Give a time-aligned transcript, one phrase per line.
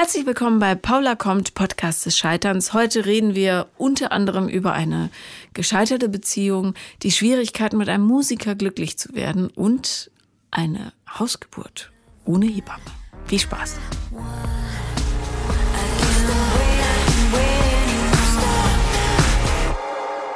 [0.00, 2.72] Herzlich willkommen bei Paula kommt, Podcast des Scheiterns.
[2.72, 5.10] Heute reden wir unter anderem über eine
[5.52, 10.10] gescheiterte Beziehung, die Schwierigkeiten mit einem Musiker glücklich zu werden und
[10.50, 11.92] eine Hausgeburt
[12.24, 12.80] ohne Hebamme.
[13.26, 13.76] Viel Spaß.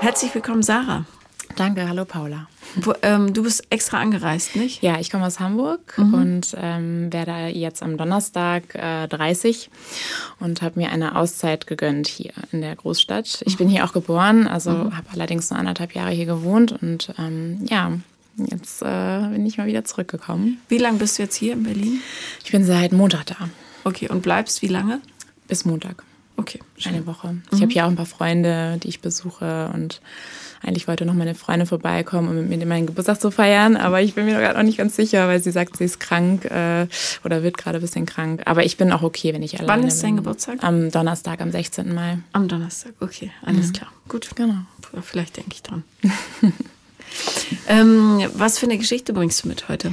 [0.01, 1.07] Herzlich willkommen, Sarah.
[1.57, 2.49] Danke, hallo Paula.
[2.77, 4.83] Wo, ähm, du bist extra angereist, nicht?
[4.83, 6.15] Ja, ich komme aus Hamburg mhm.
[6.15, 9.71] und ähm, werde jetzt am Donnerstag äh, 30
[10.41, 13.43] und habe mir eine Auszeit gegönnt hier in der Großstadt.
[13.47, 14.97] Ich bin hier auch geboren, also mhm.
[14.97, 17.93] habe allerdings nur anderthalb Jahre hier gewohnt und ähm, ja,
[18.37, 20.61] jetzt äh, bin ich mal wieder zurückgekommen.
[20.69, 22.01] Wie lange bist du jetzt hier in Berlin?
[22.45, 23.37] Ich bin seit Montag da.
[23.85, 25.01] Okay, und bleibst wie lange?
[25.47, 26.03] Bis Montag.
[26.37, 26.59] Okay.
[26.77, 26.95] Schön.
[26.95, 27.37] Eine Woche.
[27.53, 30.01] Ich habe hier auch ein paar Freunde, die ich besuche und
[30.65, 34.15] eigentlich wollte noch meine Freundin vorbeikommen, um mit mir meinen Geburtstag zu feiern, aber ich
[34.15, 36.87] bin mir gerade noch nicht ganz sicher, weil sie sagt, sie ist krank äh,
[37.25, 38.43] oder wird gerade ein bisschen krank.
[38.47, 39.83] Aber ich bin auch okay, wenn ich alleine bin.
[39.83, 40.63] Wann ist dein Geburtstag?
[40.63, 41.95] Am Donnerstag, am 16.
[41.95, 42.19] Mai.
[42.33, 43.73] Am Donnerstag, okay, alles mhm.
[43.73, 43.93] klar.
[44.09, 44.55] Gut, genau.
[45.03, 45.83] Vielleicht denke ich dran.
[47.69, 49.93] ähm, was für eine Geschichte bringst du mit heute?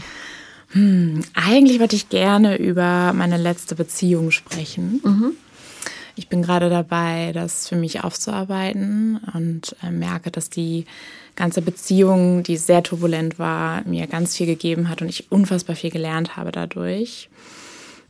[0.69, 5.01] Hm, eigentlich wollte ich gerne über meine letzte Beziehung sprechen.
[5.03, 5.33] Mhm.
[6.15, 10.85] Ich bin gerade dabei, das für mich aufzuarbeiten und äh, merke, dass die
[11.35, 15.91] ganze Beziehung, die sehr turbulent war, mir ganz viel gegeben hat und ich unfassbar viel
[15.91, 17.29] gelernt habe dadurch.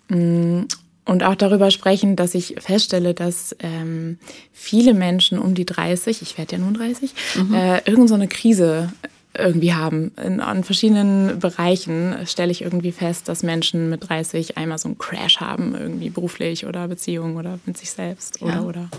[0.10, 0.62] Mm,
[1.06, 4.20] und auch darüber sprechen, dass ich feststelle, dass ähm,
[4.54, 7.54] viele Menschen um die 30, ich werde ja nun 30, mhm.
[7.54, 8.94] äh, irgend so eine Krise
[9.38, 10.12] irgendwie haben.
[10.24, 14.98] In, an verschiedenen Bereichen stelle ich irgendwie fest, dass Menschen mit 30 einmal so einen
[14.98, 18.62] Crash haben, irgendwie beruflich oder Beziehung oder mit sich selbst oder ja.
[18.62, 18.90] oder.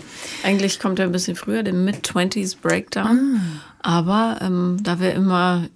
[0.43, 3.39] Eigentlich kommt er ein bisschen früher, der Mid-20s Breakdown.
[3.81, 3.99] Ah.
[3.99, 5.67] Aber ähm, da wir immer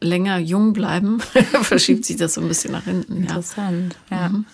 [0.00, 1.20] länger jung bleiben,
[1.62, 3.22] verschiebt sich das so ein bisschen nach hinten.
[3.22, 4.16] Interessant, ja.
[4.16, 4.28] ja.
[4.28, 4.44] Mhm.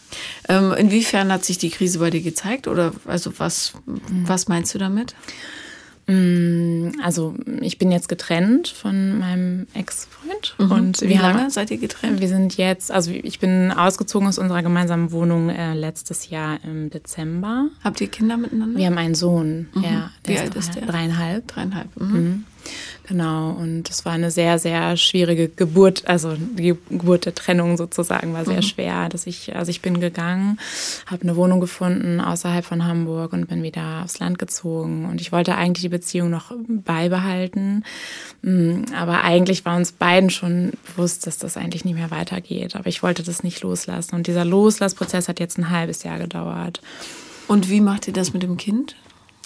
[0.49, 2.69] Ähm, inwiefern hat sich die Krise bei dir gezeigt?
[2.69, 4.27] Oder also was, mhm.
[4.27, 5.15] was meinst du damit?
[6.07, 10.55] Mm, also ich bin jetzt getrennt von meinem Ex-Freund.
[10.59, 10.71] Mhm.
[10.71, 12.21] Und wie lange seid ihr getrennt?
[12.21, 16.91] Wir sind jetzt, also ich bin ausgezogen aus unserer gemeinsamen Wohnung äh, letztes Jahr im
[16.91, 17.69] Dezember.
[17.85, 18.79] Habt ihr Kinder miteinander?
[18.79, 19.85] Wir haben einen Sohn, mhm.
[19.85, 20.11] ja.
[20.25, 20.87] Wie alt ist der?
[20.87, 21.47] Dreieinhalb.
[21.49, 21.89] Dreieinhalb.
[22.01, 22.45] Mhm.
[23.09, 28.33] Genau, und es war eine sehr, sehr schwierige Geburt, also die Geburt der Trennung sozusagen
[28.33, 28.63] war sehr mhm.
[28.63, 29.09] schwer.
[29.09, 30.59] Dass ich, also ich bin gegangen,
[31.07, 35.07] habe eine Wohnung gefunden außerhalb von Hamburg und bin wieder aufs Land gezogen.
[35.07, 37.85] Und ich wollte eigentlich die Beziehung noch beibehalten.
[38.43, 42.77] Mm, aber eigentlich war uns beiden schon bewusst, dass das eigentlich nicht mehr weitergeht.
[42.77, 44.15] Aber ich wollte das nicht loslassen.
[44.15, 46.81] Und dieser Loslassprozess hat jetzt ein halbes Jahr gedauert.
[47.49, 48.95] Und wie macht ihr das mit dem Kind?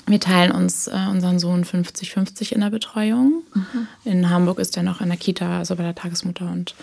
[0.07, 3.43] Wir teilen uns äh, unseren Sohn 50-50 in der Betreuung.
[3.53, 3.89] Mhm.
[4.05, 6.47] In Hamburg ist er noch in der Kita, also bei der Tagesmutter.
[6.47, 6.75] Und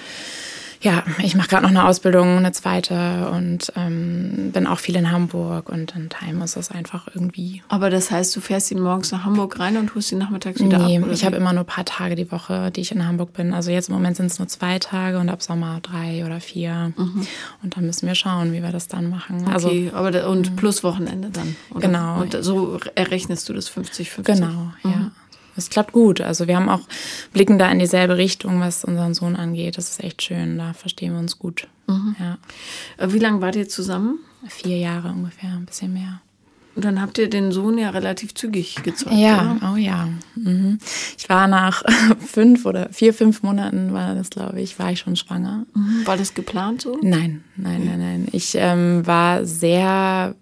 [0.83, 5.11] ja, ich mache gerade noch eine Ausbildung, eine zweite und ähm, bin auch viel in
[5.11, 7.63] Hamburg und in Time ist das einfach irgendwie.
[7.69, 10.79] Aber das heißt, du fährst ihn morgens nach Hamburg rein und holst ihn nachmittags wieder
[10.79, 11.05] nee, ab?
[11.07, 13.53] Nee, ich habe immer nur ein paar Tage die Woche, die ich in Hamburg bin.
[13.53, 16.91] Also jetzt im Moment sind es nur zwei Tage und ab Sommer drei oder vier.
[16.97, 17.25] Mhm.
[17.63, 19.43] Und dann müssen wir schauen, wie wir das dann machen.
[19.43, 20.55] Okay, also, aber da, und mhm.
[20.57, 21.55] plus Wochenende dann.
[21.71, 21.87] Oder?
[21.87, 22.21] Genau.
[22.21, 24.23] Und so errechnest du das 50-50?
[24.23, 25.11] Genau, mhm.
[25.55, 26.21] Es klappt gut.
[26.21, 26.81] Also wir haben auch
[27.31, 29.77] blicken da in dieselbe Richtung, was unseren Sohn angeht.
[29.77, 30.57] Das ist echt schön.
[30.57, 31.67] Da verstehen wir uns gut.
[31.87, 32.15] Mhm.
[32.19, 32.37] Ja.
[32.97, 34.19] Äh, wie lange wart ihr zusammen?
[34.47, 36.21] Vier Jahre ungefähr, ein bisschen mehr.
[36.75, 39.15] Und dann habt ihr den Sohn ja relativ zügig gezeugt.
[39.15, 39.73] Ja, oder?
[39.73, 40.09] oh ja.
[40.35, 40.79] Mhm.
[41.17, 41.83] Ich war nach
[42.19, 45.65] fünf oder vier, fünf Monaten, war das, glaube ich, war ich schon schwanger.
[45.75, 46.05] Mhm.
[46.05, 46.97] War das geplant so?
[47.01, 48.27] Nein, nein, nein, nein.
[48.31, 50.35] Ich ähm, war sehr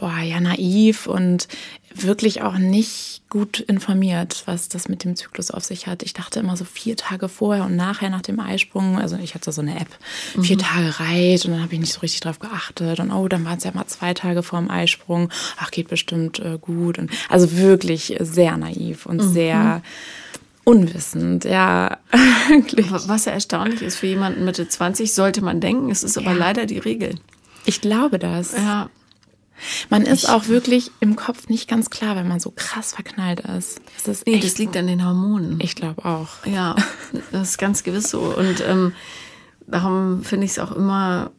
[0.00, 1.46] boah, ja, naiv und
[1.94, 6.02] wirklich auch nicht gut informiert, was das mit dem Zyklus auf sich hat.
[6.02, 9.52] Ich dachte immer so vier Tage vorher und nachher nach dem Eisprung, also ich hatte
[9.52, 9.88] so eine App,
[10.34, 10.42] mhm.
[10.42, 13.44] vier Tage reit und dann habe ich nicht so richtig drauf geachtet und oh, dann
[13.44, 15.28] waren es ja mal zwei Tage vor dem Eisprung,
[15.58, 19.32] ach, geht bestimmt äh, gut und also wirklich sehr naiv und mhm.
[19.32, 19.82] sehr
[20.64, 21.98] unwissend, ja.
[23.06, 26.38] Was ja erstaunlich ist für jemanden Mitte 20, sollte man denken, es ist aber ja.
[26.38, 27.16] leider die Regel.
[27.66, 28.56] Ich glaube das.
[28.56, 28.88] Ja.
[29.88, 33.80] Man ist auch wirklich im Kopf nicht ganz klar, wenn man so krass verknallt ist.
[34.04, 35.58] Das ist nee, das liegt an den Hormonen.
[35.60, 36.44] Ich glaube auch.
[36.46, 36.76] Ja,
[37.32, 38.20] das ist ganz gewiss so.
[38.20, 38.92] Und ähm,
[39.66, 41.30] darum finde ich es auch immer,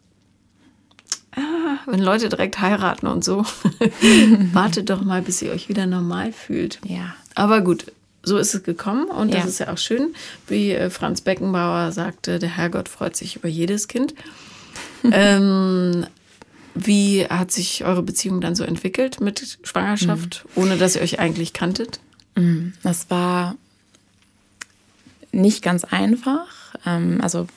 [1.36, 3.46] ah, wenn Leute direkt heiraten und so,
[4.54, 6.80] wartet doch mal, bis ihr euch wieder normal fühlt.
[6.86, 7.16] Ja.
[7.36, 7.92] Aber gut,
[8.24, 9.50] so ist es gekommen und das ja.
[9.50, 10.14] ist ja auch schön.
[10.48, 14.14] Wie äh, Franz Beckenbauer sagte, der Herrgott freut sich über jedes Kind.
[15.12, 16.06] ähm,
[16.74, 20.62] wie hat sich eure Beziehung dann so entwickelt mit Schwangerschaft, mhm.
[20.62, 22.00] ohne dass ihr euch eigentlich kanntet?
[22.36, 22.74] Mhm.
[22.84, 23.56] Das war
[25.32, 26.48] nicht ganz einfach.
[26.86, 27.48] Ähm, also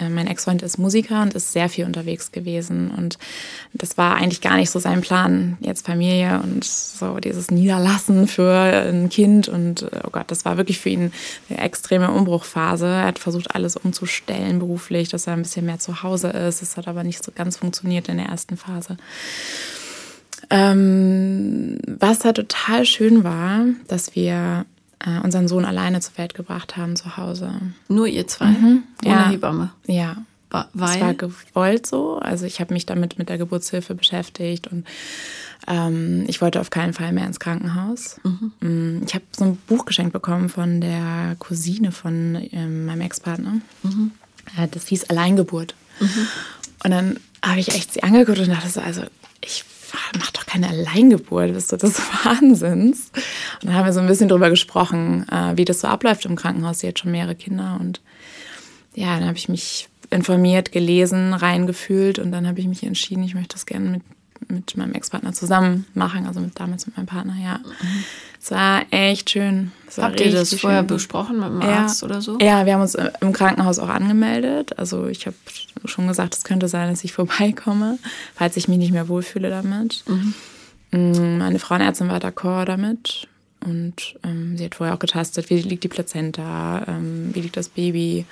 [0.00, 2.90] mein Ex-Freund ist Musiker und ist sehr viel unterwegs gewesen.
[2.90, 3.18] Und
[3.72, 8.52] das war eigentlich gar nicht so sein Plan, jetzt Familie und so dieses Niederlassen für
[8.52, 9.48] ein Kind.
[9.48, 11.12] Und äh, oh Gott, das war wirklich für ihn
[11.48, 12.86] eine extreme Umbruchphase.
[12.86, 16.60] Er hat versucht, alles umzustellen beruflich, dass er ein bisschen mehr zu Hause ist.
[16.60, 18.96] Das hat aber nicht so ganz funktioniert in der ersten Phase.
[20.50, 24.66] Ähm, was da total schön war, dass wir
[25.04, 27.52] äh, unseren Sohn alleine zur Welt gebracht haben zu Hause.
[27.88, 28.46] Nur ihr zwei?
[28.46, 28.82] Mhm.
[29.04, 29.30] Ohne ja.
[29.30, 29.70] Hebamme?
[29.86, 30.16] Ja.
[30.72, 30.94] Weil?
[30.94, 32.18] Es war gewollt so.
[32.18, 34.86] Also ich habe mich damit mit der Geburtshilfe beschäftigt und
[35.66, 38.20] ähm, ich wollte auf keinen Fall mehr ins Krankenhaus.
[38.22, 38.52] Mhm.
[38.60, 43.60] Mm, ich habe so ein Buch geschenkt bekommen von der Cousine von ähm, meinem Ex-Partner.
[43.82, 44.12] Mhm.
[44.56, 45.74] Äh, das hieß Alleingeburt.
[45.98, 46.28] Mhm.
[46.84, 49.02] Und dann habe ich echt sie angeguckt und dachte so, also
[49.40, 49.64] ich
[50.18, 53.10] mach doch keine Alleingeburt, bist du des Wahnsinns?
[53.62, 56.36] Und dann haben wir so ein bisschen drüber gesprochen, äh, wie das so abläuft im
[56.36, 56.80] Krankenhaus.
[56.80, 58.00] Sie hat schon mehrere Kinder und
[58.94, 63.34] ja, dann habe ich mich informiert, gelesen, reingefühlt und dann habe ich mich entschieden, ich
[63.34, 64.02] möchte das gerne mit,
[64.48, 67.58] mit meinem Ex-Partner zusammen machen, also mit, damals mit meinem Partner, ja.
[67.58, 68.04] Mhm.
[68.44, 69.72] Es war echt schön.
[69.96, 70.88] War Habt ihr das vorher schön.
[70.88, 72.08] besprochen mit dem Arzt ja.
[72.08, 72.38] oder so?
[72.40, 74.78] Ja, wir haben uns im Krankenhaus auch angemeldet.
[74.78, 75.36] Also ich habe
[75.86, 77.98] schon gesagt, es könnte sein, dass ich vorbeikomme,
[78.34, 80.04] falls ich mich nicht mehr wohlfühle damit.
[80.06, 80.34] Mhm.
[80.90, 83.28] Mm, meine Frauenärztin war d'accord damit.
[83.64, 87.70] Und ähm, sie hat vorher auch getastet, wie liegt die Plazenta, ähm, wie liegt das
[87.70, 88.26] Baby.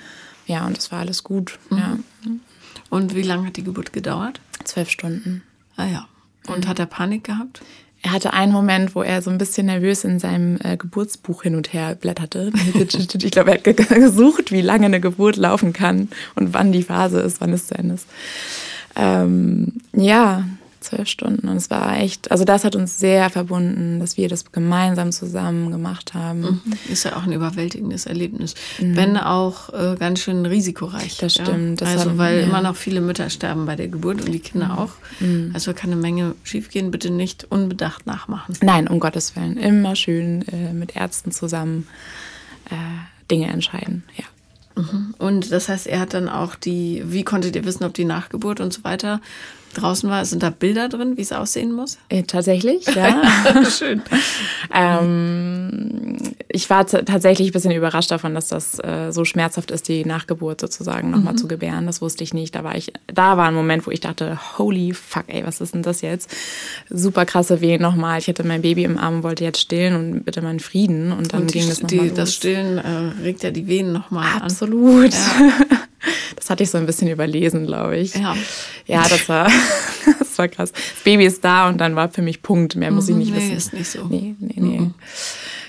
[0.45, 1.57] Ja, und das war alles gut.
[1.71, 1.77] Mhm.
[1.79, 1.97] Ja.
[2.91, 4.41] Und wie lange hat die Geburt gedauert?
[4.63, 5.41] Zwölf Stunden.
[5.75, 6.07] Ah ja.
[6.45, 6.69] Und mhm.
[6.69, 7.63] hat er Panik gehabt?
[8.03, 11.55] Er hatte einen Moment, wo er so ein bisschen nervös in seinem äh, Geburtsbuch hin
[11.55, 12.51] und her blätterte.
[12.75, 17.21] ich glaube, er hat gesucht, wie lange eine Geburt laufen kann und wann die Phase
[17.21, 18.07] ist, wann es zu Ende ist.
[18.97, 20.45] Ähm, ja,
[20.83, 21.47] zwölf Stunden.
[21.47, 25.71] Und es war echt, also das hat uns sehr verbunden, dass wir das gemeinsam zusammen
[25.71, 26.61] gemacht haben.
[26.63, 26.73] Mhm.
[26.91, 28.55] Ist ja auch ein überwältigendes Erlebnis.
[28.79, 28.95] Mhm.
[28.95, 31.17] Wenn auch äh, ganz schön risikoreich.
[31.17, 31.81] Das stimmt.
[31.81, 31.87] Ja?
[31.87, 32.43] Das also, weil ja.
[32.43, 34.77] immer noch viele Mütter sterben bei der Geburt und die Kinder mhm.
[34.77, 34.91] auch.
[35.19, 35.51] Mhm.
[35.53, 36.91] Also kann eine Menge schiefgehen.
[36.91, 38.55] Bitte nicht unbedacht nachmachen.
[38.61, 39.57] Nein, um Gottes Willen.
[39.57, 41.87] Immer schön äh, mit Ärzten zusammen
[42.69, 42.75] äh,
[43.29, 44.03] Dinge entscheiden.
[44.15, 44.25] Ja.
[44.75, 45.13] Mhm.
[45.17, 48.59] Und das heißt, er hat dann auch die, wie konntet ihr wissen, ob die Nachgeburt
[48.59, 49.21] und so weiter
[49.73, 50.23] draußen war?
[50.25, 51.97] Sind da Bilder drin, wie es aussehen muss?
[52.09, 53.21] Äh, tatsächlich, ja.
[53.69, 54.01] Schön.
[54.73, 56.17] ähm,
[56.49, 60.61] ich war tatsächlich ein bisschen überrascht davon, dass das äh, so schmerzhaft ist, die Nachgeburt
[60.61, 61.37] sozusagen nochmal mhm.
[61.37, 61.85] zu gebären.
[61.85, 62.55] Das wusste ich nicht.
[62.55, 65.73] Da war ich, da war ein Moment, wo ich dachte, holy fuck, ey, was ist
[65.73, 66.29] denn das jetzt?
[66.89, 68.19] Super krasse Wehen nochmal.
[68.19, 71.11] Ich hatte mein Baby im Arm, wollte jetzt stillen und bitte meinen Frieden.
[71.11, 72.11] Und dann und die, ging das nochmal.
[72.11, 74.41] Das Stillen äh, regt ja die Venen nochmal an.
[74.43, 75.13] Absolut.
[75.13, 75.77] Ja.
[76.35, 78.15] Das hatte ich so ein bisschen überlesen, glaube ich.
[78.15, 78.35] Ja.
[78.85, 79.49] Ja, das war,
[80.19, 80.71] das war krass.
[80.71, 82.75] Das Baby ist da und dann war für mich Punkt.
[82.75, 83.55] Mehr muss ich nicht nee, wissen.
[83.55, 84.05] ist nicht so.
[84.05, 84.79] Nee, nee, nee.
[84.79, 84.93] Mhm.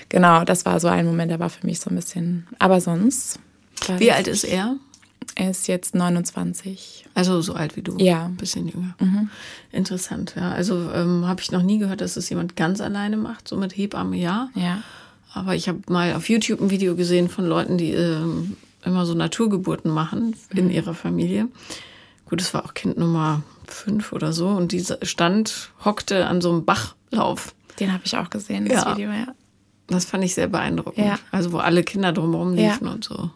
[0.09, 2.47] Genau, das war so ein Moment, der war für mich so ein bisschen.
[2.59, 3.39] Aber sonst.
[3.97, 4.75] Wie alt ist er?
[5.35, 7.05] Er ist jetzt 29.
[7.13, 7.97] Also so alt wie du?
[7.97, 8.25] Ja.
[8.25, 8.95] Ein bisschen jünger.
[8.99, 9.29] Mhm.
[9.71, 10.51] Interessant, ja.
[10.51, 13.75] Also ähm, habe ich noch nie gehört, dass es jemand ganz alleine macht, so mit
[13.75, 14.49] Hebamme, ja.
[14.55, 14.83] Ja.
[15.33, 18.55] Aber ich habe mal auf YouTube ein Video gesehen von Leuten, die ähm,
[18.85, 20.71] immer so Naturgeburten machen in mhm.
[20.71, 21.47] ihrer Familie.
[22.25, 26.51] Gut, es war auch Kind Nummer fünf oder so und die stand, hockte an so
[26.51, 27.53] einem Bachlauf.
[27.79, 28.95] Den habe ich auch gesehen, das ja.
[28.95, 29.27] Video, ja.
[29.87, 31.05] Das fand ich sehr beeindruckend.
[31.05, 31.19] Ja.
[31.31, 32.93] Also wo alle Kinder drumherum liefen ja.
[32.93, 33.15] und so.
[33.15, 33.31] Ja.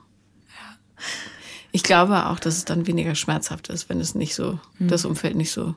[1.72, 4.88] Ich glaube auch, dass es dann weniger schmerzhaft ist, wenn es nicht so, mhm.
[4.88, 5.76] das Umfeld nicht so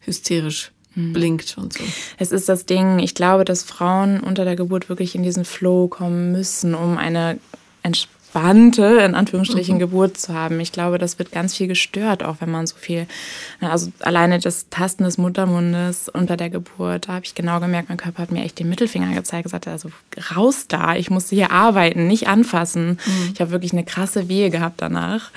[0.00, 1.12] hysterisch mhm.
[1.12, 1.84] blinkt und so.
[2.16, 5.88] Es ist das Ding, ich glaube, dass Frauen unter der Geburt wirklich in diesen Flow
[5.88, 7.38] kommen müssen, um eine
[8.26, 9.80] entspannte in Anführungsstrichen, mhm.
[9.80, 10.60] Geburt zu haben.
[10.60, 13.06] Ich glaube, das wird ganz viel gestört, auch wenn man so viel,
[13.60, 17.98] also alleine das Tasten des Muttermundes unter der Geburt, da habe ich genau gemerkt, mein
[17.98, 19.90] Körper hat mir echt den Mittelfinger gezeigt, gesagt, also
[20.36, 22.98] raus da, ich musste hier arbeiten, nicht anfassen.
[23.04, 23.30] Mhm.
[23.34, 25.30] Ich habe wirklich eine krasse Wehe gehabt danach,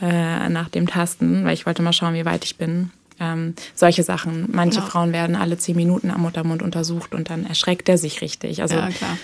[0.00, 2.90] äh, nach dem Tasten, weil ich wollte mal schauen, wie weit ich bin.
[3.18, 4.48] Ähm, solche Sachen.
[4.52, 4.84] Manche ja.
[4.84, 8.60] Frauen werden alle zehn Minuten am Muttermund untersucht und dann erschreckt er sich richtig.
[8.60, 9.16] Also ja, klar.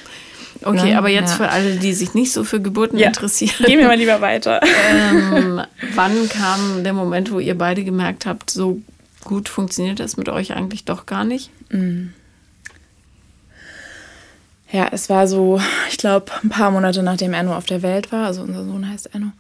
[0.65, 0.99] Okay, ne?
[0.99, 1.37] aber jetzt ja.
[1.37, 3.09] für alle, die sich nicht so für Geburten ja.
[3.09, 3.67] interessieren.
[3.67, 4.61] Gehen wir mal lieber weiter.
[4.63, 5.61] Ähm,
[5.95, 8.81] wann kam der Moment, wo ihr beide gemerkt habt, so
[9.25, 11.51] gut funktioniert das mit euch eigentlich doch gar nicht?
[11.71, 12.13] Mhm.
[14.73, 18.27] Ja, es war so, ich glaube, ein paar Monate nachdem Enno auf der Welt war,
[18.27, 19.33] also unser Sohn heißt Enno.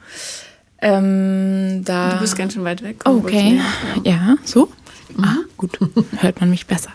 [0.82, 2.96] Ähm, da du bist ganz schön weit weg.
[3.04, 3.60] Okay.
[4.04, 4.10] Ja.
[4.12, 4.70] ja, so?
[5.16, 5.24] Mhm.
[5.24, 5.78] Ah, gut.
[6.18, 6.90] Hört man mich besser.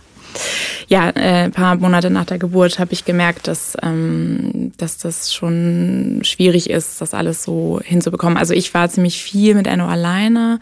[0.87, 5.33] Ja, äh, ein paar Monate nach der Geburt habe ich gemerkt, dass, ähm, dass das
[5.33, 8.37] schon schwierig ist, das alles so hinzubekommen.
[8.37, 10.59] Also ich war ziemlich viel mit Enno alleine.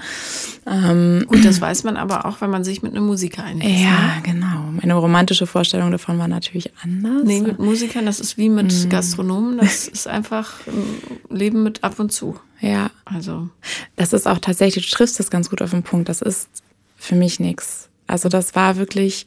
[0.65, 3.81] Ähm, Gut, das weiß man aber auch, wenn man sich mit einem Musiker einlässt.
[3.81, 4.21] Ja, ne?
[4.23, 4.71] genau.
[4.71, 7.23] Meine romantische Vorstellung davon war natürlich anders.
[7.23, 8.89] Nee, mit Musikern, das ist wie mit mhm.
[8.89, 9.57] Gastronomen.
[9.57, 12.39] Das ist einfach ein Leben mit ab und zu.
[12.61, 12.89] Ja.
[13.05, 13.49] Also.
[13.95, 16.09] Das ist auch tatsächlich, du triffst das ganz gut auf den Punkt.
[16.09, 16.49] Das ist
[16.97, 17.89] für mich nichts.
[18.07, 19.25] Also das war wirklich,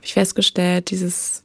[0.00, 1.42] habe ich festgestellt, dieses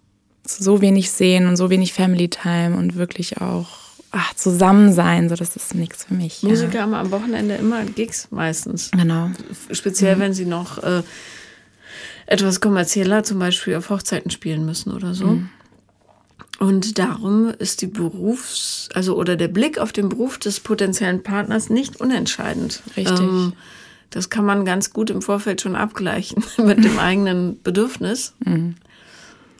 [0.48, 3.68] so wenig sehen und so wenig Family Time und wirklich auch
[4.12, 6.42] ach, zusammen sein, so das ist nichts für mich.
[6.42, 6.82] Musiker ja.
[6.84, 8.92] haben am Wochenende immer Gigs meistens.
[8.92, 9.32] Genau.
[9.72, 10.20] Speziell, mhm.
[10.22, 11.04] wenn sie noch äh,
[12.28, 15.28] etwas kommerzieller, zum Beispiel auf Hochzeiten spielen müssen oder so.
[15.28, 15.50] Mhm.
[16.60, 21.70] Und darum ist die Berufs-, also oder der Blick auf den Beruf des potenziellen Partners
[21.70, 22.84] nicht unentscheidend.
[22.96, 23.20] Richtig.
[23.20, 23.52] Ähm,
[24.10, 28.34] das kann man ganz gut im Vorfeld schon abgleichen mit dem eigenen Bedürfnis.
[28.44, 28.76] Mhm.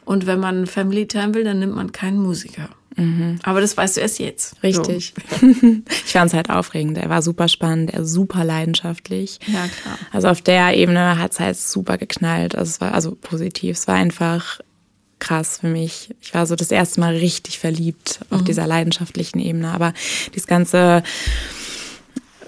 [0.04, 2.68] Und wenn man Family Time will, dann nimmt man keinen Musiker.
[2.96, 3.38] Mhm.
[3.42, 4.62] Aber das weißt du erst jetzt.
[4.62, 5.14] Richtig.
[5.40, 5.46] So.
[6.06, 6.96] ich fand es halt aufregend.
[6.98, 9.38] Er war super spannend, er super leidenschaftlich.
[9.46, 9.98] Ja, klar.
[10.12, 12.54] Also auf der Ebene hat es halt super geknallt.
[12.54, 13.76] Also es war also positiv.
[13.76, 14.60] Es war einfach
[15.18, 16.14] krass für mich.
[16.20, 18.44] Ich war so das erste Mal richtig verliebt auf mhm.
[18.46, 19.72] dieser leidenschaftlichen Ebene.
[19.72, 19.92] Aber
[20.34, 21.02] dieses ganze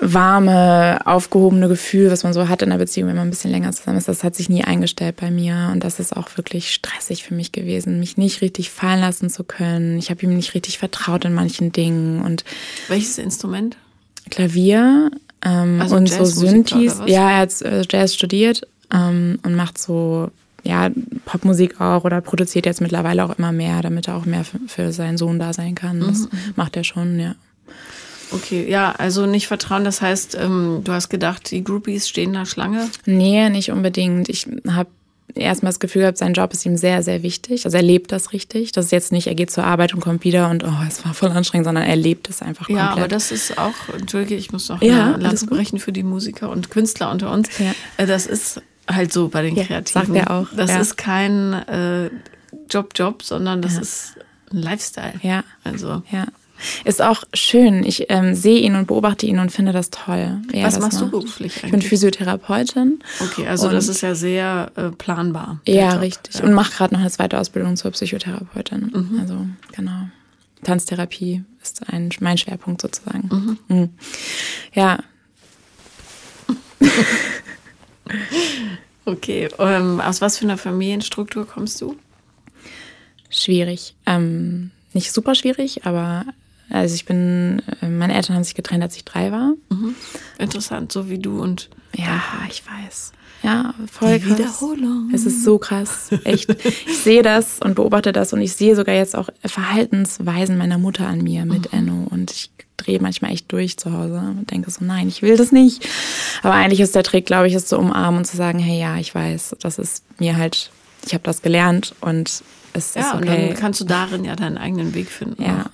[0.01, 3.73] warme, aufgehobene Gefühl, was man so hat in einer Beziehung, wenn man ein bisschen länger
[3.73, 5.71] zusammen ist, das hat sich nie eingestellt bei mir.
[5.73, 9.45] Und das ist auch wirklich stressig für mich gewesen, mich nicht richtig fallen lassen zu
[9.45, 9.99] können.
[9.99, 12.23] Ich habe ihm nicht richtig vertraut in manchen Dingen.
[12.23, 12.45] Und
[12.89, 13.77] Welches Instrument?
[14.31, 15.11] Klavier
[15.45, 17.01] ähm, also und so Synthes.
[17.07, 20.31] Ja, er hat äh, Jazz studiert ähm, und macht so
[20.65, 20.91] ja,
[21.25, 24.93] Popmusik auch oder produziert jetzt mittlerweile auch immer mehr, damit er auch mehr für, für
[24.93, 26.01] seinen Sohn da sein kann.
[26.01, 26.31] Das mhm.
[26.57, 27.35] macht er schon, ja.
[28.33, 32.47] Okay, ja, also nicht vertrauen, das heißt, ähm, du hast gedacht, die Groupies stehen da
[32.47, 32.89] Schlange?
[33.07, 34.29] Nee, nicht unbedingt.
[34.29, 34.91] Ich habe
[35.35, 37.65] erstmal das Gefühl gehabt, sein Job ist ihm sehr, sehr wichtig.
[37.65, 38.73] Also er lebt das richtig.
[38.73, 41.15] Das ist jetzt nicht, er geht zur Arbeit und kommt wieder und oh, es war
[41.15, 42.87] voll anstrengend, sondern er lebt es einfach komplett.
[42.87, 46.03] Ja, aber das ist auch, entschuldige, ich muss noch ja, eine Lanze brechen für die
[46.03, 47.49] Musiker und Künstler unter uns.
[47.59, 47.73] Ja.
[47.97, 50.15] Äh, das ist halt so bei den ja, Kreativen.
[50.15, 50.49] Sagt er auch.
[50.57, 50.81] Das ja.
[50.81, 52.11] ist kein äh,
[52.71, 54.15] Job, Job, sondern das ist
[54.51, 55.15] ein Lifestyle.
[55.23, 55.45] Ja.
[55.65, 56.03] Also.
[56.11, 56.27] Ja.
[56.85, 57.85] Ist auch schön.
[57.85, 60.41] Ich ähm, sehe ihn und beobachte ihn und finde das toll.
[60.53, 61.03] Was machst macht.
[61.03, 61.65] du beruflich eigentlich?
[61.65, 63.01] Ich bin Physiotherapeutin.
[63.21, 65.61] Okay, also das ist ja sehr äh, planbar.
[65.67, 66.03] Ja, Job.
[66.03, 66.35] richtig.
[66.37, 66.45] Ja.
[66.45, 68.91] Und mache gerade noch eine zweite Ausbildung zur Psychotherapeutin.
[68.93, 69.21] Mhm.
[69.21, 70.09] Also genau.
[70.65, 73.29] Tanztherapie ist ein, mein Schwerpunkt sozusagen.
[73.31, 73.77] Mhm.
[73.77, 73.91] Mhm.
[74.75, 74.99] Ja.
[79.05, 79.49] okay.
[79.59, 81.97] Ähm, aus was für einer Familienstruktur kommst du?
[83.31, 83.95] Schwierig.
[84.07, 86.25] Ähm, nicht super schwierig, aber
[86.71, 89.55] also ich bin, äh, meine Eltern haben sich getrennt, als ich drei war.
[89.71, 89.95] Mhm.
[90.39, 91.71] Interessant, so wie du und.
[91.95, 93.13] Ja, ich weiß.
[93.43, 94.39] Ja, voll Die krass.
[94.39, 95.11] Wiederholung.
[95.15, 96.51] Es ist so krass, echt.
[96.87, 101.07] Ich sehe das und beobachte das und ich sehe sogar jetzt auch Verhaltensweisen meiner Mutter
[101.07, 101.79] an mir mit mhm.
[101.79, 105.37] Enno und ich drehe manchmal echt durch zu Hause und denke so, nein, ich will
[105.37, 105.87] das nicht.
[106.43, 108.97] Aber eigentlich ist der Trick, glaube ich, es zu umarmen und zu sagen, hey, ja,
[108.97, 110.71] ich weiß, das ist mir halt,
[111.07, 113.17] ich habe das gelernt und es ja, ist okay.
[113.17, 115.43] und dann kannst du darin ja deinen eigenen Weg finden.
[115.43, 115.63] Ja.
[115.63, 115.71] Auch.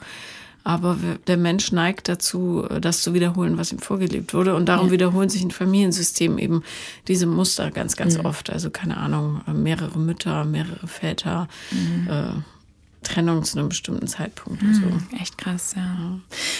[0.66, 4.54] Aber der Mensch neigt dazu, das zu wiederholen, was ihm vorgelebt wurde.
[4.54, 4.92] Und darum ja.
[4.92, 6.62] wiederholen sich in Familiensystemen eben
[7.06, 8.24] diese Muster ganz, ganz mhm.
[8.24, 8.48] oft.
[8.48, 12.08] Also keine Ahnung, mehrere Mütter, mehrere Väter, mhm.
[12.10, 14.62] äh, Trennung zu einem bestimmten Zeitpunkt.
[14.62, 14.74] Mhm.
[14.74, 15.16] So.
[15.20, 15.82] Echt krass, ja.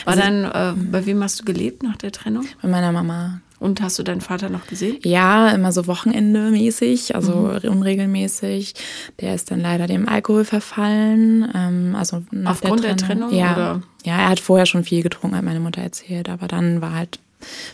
[0.05, 0.91] War also, dann, äh, mhm.
[0.91, 2.47] bei wem hast du gelebt nach der Trennung?
[2.61, 3.41] Bei meiner Mama.
[3.61, 4.99] Und hast du deinen Vater noch gesehen?
[5.05, 7.33] Ja, immer so Wochenende mäßig, also
[7.63, 7.71] mhm.
[7.71, 8.75] unregelmäßig.
[9.21, 11.51] Der ist dann leider dem Alkohol verfallen.
[11.55, 13.31] Ähm, also Aufgrund der Trennung?
[13.31, 13.53] Der Trennung ja.
[13.53, 13.83] Oder?
[14.05, 17.21] ja, er hat vorher schon viel getrunken, hat meine Mutter erzählt, aber dann war halt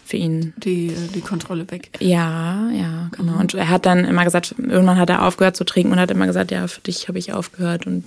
[0.05, 0.53] für ihn.
[0.57, 1.91] Die, die Kontrolle weg.
[2.01, 3.41] Ja, ja, genau.
[3.41, 6.27] Und er hat dann immer gesagt, irgendwann hat er aufgehört zu trinken und hat immer
[6.27, 8.05] gesagt, ja, für dich habe ich aufgehört und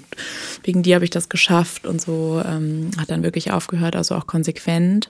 [0.64, 2.42] wegen dir habe ich das geschafft und so.
[2.46, 5.10] Ähm, hat dann wirklich aufgehört, also auch konsequent.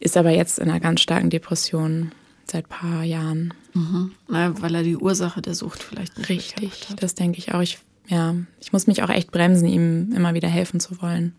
[0.00, 2.12] Ist aber jetzt in einer ganz starken Depression
[2.50, 3.54] seit ein paar Jahren.
[3.74, 4.12] Mhm.
[4.28, 7.60] Naja, weil er die Ursache der Sucht vielleicht nicht Richtig, das denke ich auch.
[7.60, 11.34] Ich, ja, ich muss mich auch echt bremsen, ihm immer wieder helfen zu wollen.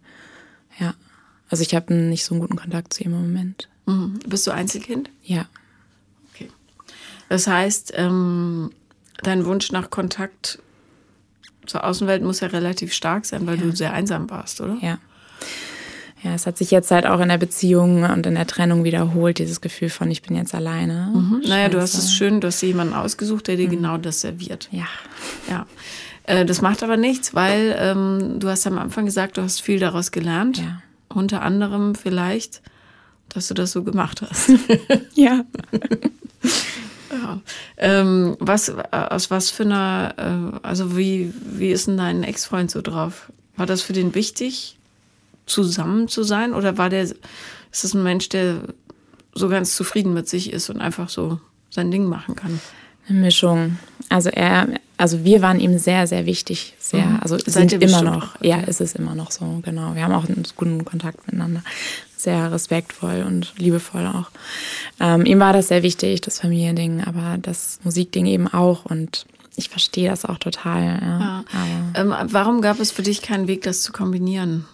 [0.79, 0.93] Ja.
[1.49, 3.69] Also ich habe nicht so einen guten Kontakt zu ihm im Moment.
[3.87, 4.19] Mhm.
[4.27, 5.09] Bist du Einzelkind?
[5.23, 5.47] Ja.
[7.29, 8.71] Das heißt, ähm,
[9.23, 10.59] dein Wunsch nach Kontakt
[11.65, 13.63] zur Außenwelt muss ja relativ stark sein, weil ja.
[13.63, 14.77] du sehr einsam warst, oder?
[14.81, 14.97] Ja.
[16.23, 19.37] Ja, es hat sich jetzt halt auch in der Beziehung und in der Trennung wiederholt,
[19.37, 21.11] dieses Gefühl von, ich bin jetzt alleine.
[21.13, 21.43] Mhm.
[21.47, 23.71] Naja, du hast es schön, du hast jemanden ausgesucht, der dir mhm.
[23.71, 24.67] genau das serviert.
[24.71, 24.87] Ja.
[25.49, 25.65] Ja.
[26.23, 29.79] Äh, das macht aber nichts, weil ähm, du hast am Anfang gesagt, du hast viel
[29.79, 30.57] daraus gelernt.
[30.57, 30.81] Ja.
[31.07, 32.61] Unter anderem vielleicht,
[33.29, 34.51] dass du das so gemacht hast.
[35.15, 35.45] ja.
[37.11, 37.41] Ja.
[37.77, 42.81] Ähm, was, aus was für einer, äh, also wie, wie ist denn dein Ex-Freund so
[42.81, 43.31] drauf?
[43.55, 44.77] War das für den wichtig,
[45.45, 46.53] zusammen zu sein?
[46.53, 47.17] Oder war der, ist
[47.71, 48.61] das ein Mensch, der
[49.33, 51.39] so ganz zufrieden mit sich ist und einfach so
[51.69, 52.59] sein Ding machen kann?
[53.07, 53.77] Eine Mischung.
[54.09, 56.75] Also er, also wir waren ihm sehr, sehr wichtig.
[56.79, 57.19] Sehr, mhm.
[57.21, 58.35] also Seid sind immer noch.
[58.35, 58.49] Okay.
[58.49, 59.95] Ja, ist es immer noch so, genau.
[59.95, 61.63] Wir haben auch einen guten Kontakt miteinander.
[62.19, 64.29] Sehr respektvoll und liebevoll auch.
[64.99, 68.83] Ähm, ihm war das sehr wichtig, das Familiending, aber das Musikding eben auch.
[68.83, 70.99] Und ich verstehe das auch total.
[71.01, 71.45] Ja.
[71.53, 71.93] Ja.
[71.95, 74.65] Ähm, warum gab es für dich keinen Weg, das zu kombinieren?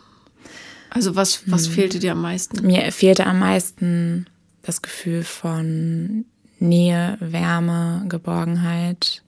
[0.89, 1.73] Also was, was hm.
[1.73, 2.65] fehlte dir am meisten?
[2.65, 4.25] Mir fehlte am meisten
[4.63, 6.25] das Gefühl von
[6.57, 9.21] Nähe, Wärme, Geborgenheit.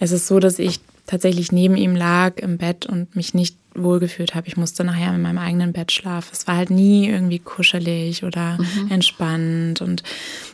[0.00, 4.34] Es ist so, dass ich tatsächlich neben ihm lag im Bett und mich nicht wohlgefühlt
[4.34, 4.48] habe.
[4.48, 6.30] Ich musste nachher in meinem eigenen Bett schlafen.
[6.32, 8.90] Es war halt nie irgendwie kuschelig oder mhm.
[8.90, 9.80] entspannt.
[9.80, 10.02] Und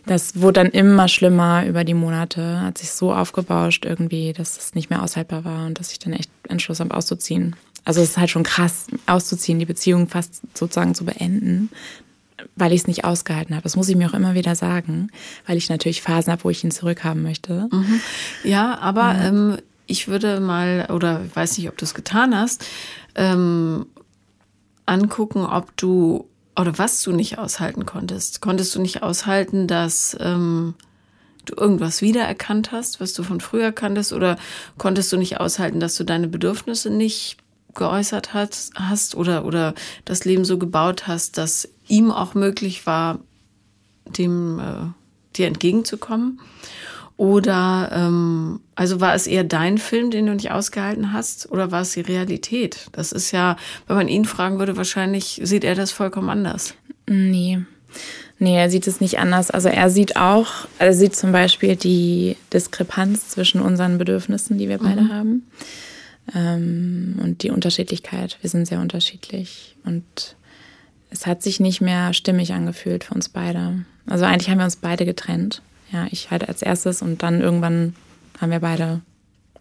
[0.06, 2.60] das wurde dann immer schlimmer über die Monate.
[2.60, 6.12] Hat sich so aufgebauscht irgendwie, dass es nicht mehr aushaltbar war und dass ich dann
[6.12, 7.56] echt Entschluss habe, auszuziehen.
[7.84, 11.70] Also es ist halt schon krass, auszuziehen, die Beziehung fast sozusagen zu beenden,
[12.56, 13.62] weil ich es nicht ausgehalten habe.
[13.62, 15.10] Das muss ich mir auch immer wieder sagen,
[15.46, 17.68] weil ich natürlich Phasen habe, wo ich ihn zurückhaben möchte.
[17.70, 18.00] Mhm.
[18.42, 19.28] Ja, aber ja.
[19.28, 22.64] Ähm, ich würde mal, oder ich weiß nicht, ob du es getan hast,
[23.14, 23.86] ähm,
[24.86, 28.40] angucken, ob du oder was du nicht aushalten konntest.
[28.40, 30.74] Konntest du nicht aushalten, dass ähm,
[31.44, 34.36] du irgendwas wiedererkannt hast, was du von früher kanntest, oder
[34.78, 37.38] konntest du nicht aushalten, dass du deine Bedürfnisse nicht
[37.74, 39.74] geäußert hast, hast oder, oder
[40.04, 43.18] das Leben so gebaut hast, dass ihm auch möglich war,
[44.06, 46.40] dem äh, dir entgegenzukommen?
[47.16, 51.82] Oder ähm, also war es eher dein Film, den du nicht ausgehalten hast, oder war
[51.82, 52.88] es die Realität?
[52.92, 53.56] Das ist ja,
[53.86, 56.74] wenn man ihn fragen würde, wahrscheinlich sieht er das vollkommen anders.
[57.08, 57.60] Nee.
[58.40, 59.52] Nee, er sieht es nicht anders.
[59.52, 64.78] Also er sieht auch, er sieht zum Beispiel die Diskrepanz zwischen unseren Bedürfnissen, die wir
[64.78, 65.12] beide mhm.
[65.12, 65.46] haben,
[66.34, 68.38] ähm, und die Unterschiedlichkeit.
[68.40, 70.34] Wir sind sehr unterschiedlich und
[71.10, 73.84] es hat sich nicht mehr stimmig angefühlt für uns beide.
[74.06, 75.62] Also eigentlich haben wir uns beide getrennt.
[75.94, 77.94] Ja, ich halt als erstes und dann irgendwann
[78.40, 79.00] haben wir beide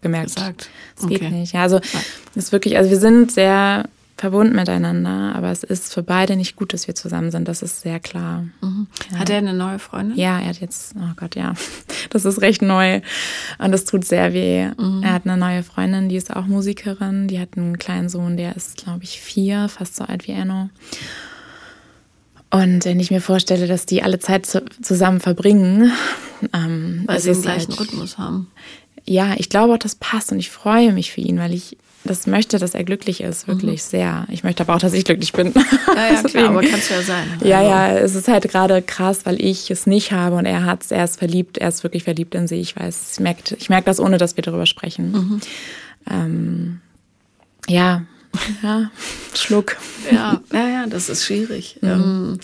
[0.02, 1.30] gemerkt, es geht okay.
[1.30, 1.54] nicht.
[1.54, 3.84] Ja, also es ist wirklich, also wir sind sehr
[4.16, 7.48] verbunden miteinander, aber es ist für beide nicht gut, dass wir zusammen sind.
[7.48, 8.44] Das ist sehr klar.
[8.60, 8.86] Mhm.
[9.10, 9.18] Ja.
[9.18, 10.16] Hat er eine neue Freundin?
[10.16, 11.54] Ja, er hat jetzt, oh Gott, ja,
[12.10, 13.00] das ist recht neu
[13.58, 14.68] und das tut sehr weh.
[14.78, 15.02] Mhm.
[15.02, 18.56] Er hat eine neue Freundin, die ist auch Musikerin, die hat einen kleinen Sohn, der
[18.56, 20.70] ist, glaube ich, vier, fast so alt wie Enno.
[22.54, 25.90] Und wenn ich mir vorstelle, dass die alle Zeit zu, zusammen verbringen,
[26.52, 28.46] ähm, weil sie den gleichen halt, Rhythmus haben.
[29.04, 32.28] Ja, ich glaube auch, das passt und ich freue mich für ihn, weil ich das
[32.28, 33.88] möchte, dass er glücklich ist, wirklich mhm.
[33.88, 34.26] sehr.
[34.30, 35.52] Ich möchte aber auch, dass ich glücklich bin.
[35.96, 37.26] Ja, ja, klar, aber kannst du ja sein.
[37.42, 37.70] Ja, also.
[37.70, 40.92] ja, es ist halt gerade krass, weil ich es nicht habe und er hat es,
[40.92, 42.60] er ist verliebt, er ist wirklich verliebt in sie.
[42.60, 45.10] Ich weiß, ich merke ich merk das, ohne dass wir darüber sprechen.
[45.10, 45.40] Mhm.
[46.08, 46.80] Ähm,
[47.68, 48.04] ja,
[48.62, 48.90] ja,
[49.34, 49.76] Schluck.
[50.10, 51.78] Ja, ja, ja, das ist schwierig.
[51.80, 52.38] Mhm.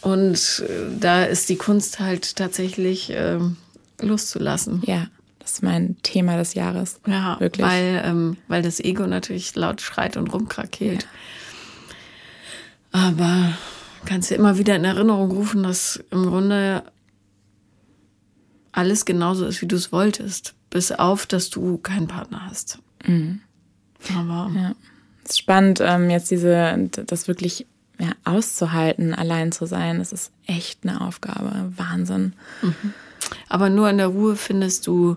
[0.00, 3.56] Und äh, da ist die Kunst halt tatsächlich ähm,
[4.00, 4.82] loszulassen.
[4.84, 5.06] Ja,
[5.38, 7.00] das ist mein Thema des Jahres.
[7.06, 7.66] Ja, wirklich.
[7.66, 11.02] Weil, ähm, weil das Ego natürlich laut schreit und rumkrakeelt.
[11.02, 11.08] Ja.
[12.92, 13.52] Aber
[14.04, 16.84] kannst dir immer wieder in Erinnerung rufen, dass im Grunde
[18.72, 20.54] alles genauso ist, wie du es wolltest.
[20.70, 22.78] Bis auf, dass du keinen Partner hast.
[23.06, 23.40] Mhm.
[24.10, 24.50] Aber.
[24.54, 24.74] Ja.
[25.24, 27.66] Es ist spannend, ähm, jetzt diese, das wirklich
[27.98, 29.98] ja, auszuhalten, allein zu sein.
[29.98, 31.72] Das ist echt eine Aufgabe.
[31.76, 32.32] Wahnsinn.
[32.62, 32.94] Mhm.
[33.48, 35.16] Aber nur in der Ruhe findest du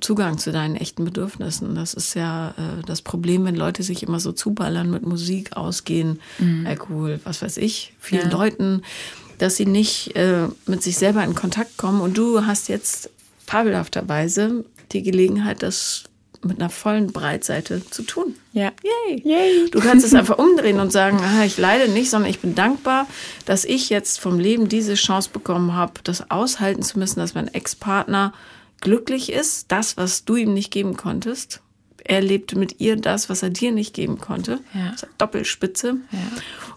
[0.00, 1.74] Zugang zu deinen echten Bedürfnissen.
[1.74, 6.20] Das ist ja äh, das Problem, wenn Leute sich immer so zuballern mit Musik, ausgehen,
[6.38, 6.66] mhm.
[6.66, 8.36] Alkohol, was weiß ich, vielen ja.
[8.36, 8.82] Leuten,
[9.38, 12.00] dass sie nicht äh, mit sich selber in Kontakt kommen.
[12.00, 13.10] Und du hast jetzt
[13.46, 16.04] fabelhafterweise die Gelegenheit, das
[16.42, 18.36] mit einer vollen Breitseite zu tun.
[18.52, 18.72] Ja.
[19.08, 19.22] Yay.
[19.24, 19.70] Yay.
[19.70, 23.06] Du kannst es einfach umdrehen und sagen, aha, ich leide nicht, sondern ich bin dankbar,
[23.44, 27.48] dass ich jetzt vom Leben diese Chance bekommen habe, das aushalten zu müssen, dass mein
[27.48, 28.32] Ex-Partner
[28.80, 31.60] glücklich ist, das, was du ihm nicht geben konntest.
[32.04, 34.60] Er lebte mit ihr das, was er dir nicht geben konnte.
[34.72, 34.94] Ja.
[35.18, 35.96] Doppelspitze.
[36.12, 36.18] Ja.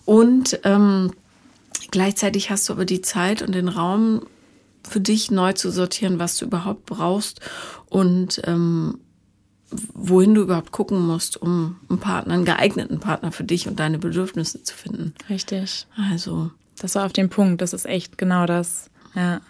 [0.06, 1.14] Und ähm,
[1.92, 4.26] gleichzeitig hast du aber die Zeit und den Raum
[4.88, 7.40] für dich neu zu sortieren, was du überhaupt brauchst
[7.88, 9.00] und ähm,
[9.94, 13.98] wohin du überhaupt gucken musst, um einen Partner, einen geeigneten Partner für dich und deine
[13.98, 15.14] Bedürfnisse zu finden.
[15.30, 15.88] Richtig.
[16.10, 16.52] Also.
[16.80, 17.62] Das war auf den Punkt.
[17.62, 18.90] Das ist echt genau das.
[19.16, 19.42] Ja.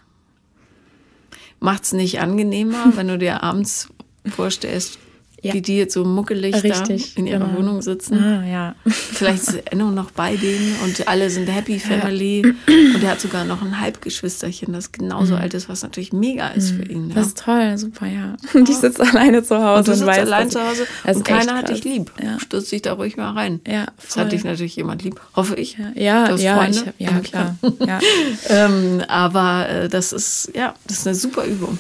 [1.60, 3.90] Macht es nicht angenehmer, wenn du dir abends
[4.26, 5.00] vorstellst,
[5.42, 5.54] ja.
[5.54, 7.58] wie die jetzt so muckelig Richtig, da in ihrer genau.
[7.58, 8.18] Wohnung sitzen.
[8.18, 8.76] Ah, ja.
[8.86, 12.44] Vielleicht ist Enno noch bei denen und alle sind Happy Family.
[12.46, 12.96] Ja.
[12.96, 15.42] Und er hat sogar noch ein Halbgeschwisterchen, das genauso mhm.
[15.42, 16.78] alt ist, was natürlich mega ist mhm.
[16.78, 17.10] für ihn.
[17.10, 17.16] Ja.
[17.16, 18.36] Das ist toll, super, ja.
[18.54, 21.56] Und ich sitze alleine zu Hause und, du und weiß, allein zu Hause und keiner
[21.56, 22.12] hat dich lieb.
[22.22, 22.40] Ja.
[22.40, 23.62] Stürz dich da ruhig mal rein.
[23.66, 23.94] Ja, voll.
[24.08, 25.78] Das hat dich natürlich jemand lieb, hoffe ich.
[25.78, 27.58] Ja, ja, ich hab, ja klar.
[28.50, 31.78] ähm, aber äh, das ist, ja, das ist eine super Übung.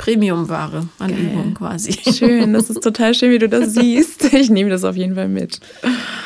[0.00, 1.20] Premium-Ware an Geil.
[1.20, 1.92] Übung quasi.
[2.10, 4.32] Schön, das ist total schön, wie du das siehst.
[4.32, 5.60] Ich nehme das auf jeden Fall mit.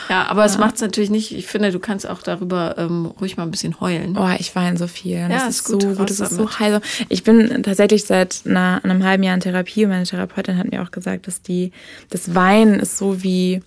[0.09, 0.47] Ja, aber ja.
[0.47, 1.33] es macht es natürlich nicht.
[1.33, 4.17] Ich finde, du kannst auch darüber ähm, ruhig mal ein bisschen heulen.
[4.17, 5.17] Oh, ich weine so viel.
[5.17, 6.81] Ja, das ist, gut, so gut, das ist so heil.
[7.09, 10.81] Ich bin tatsächlich seit einer, einem halben Jahr in Therapie und meine Therapeutin hat mir
[10.81, 11.73] auch gesagt, dass die,
[12.11, 13.61] das Weinen ist so wie,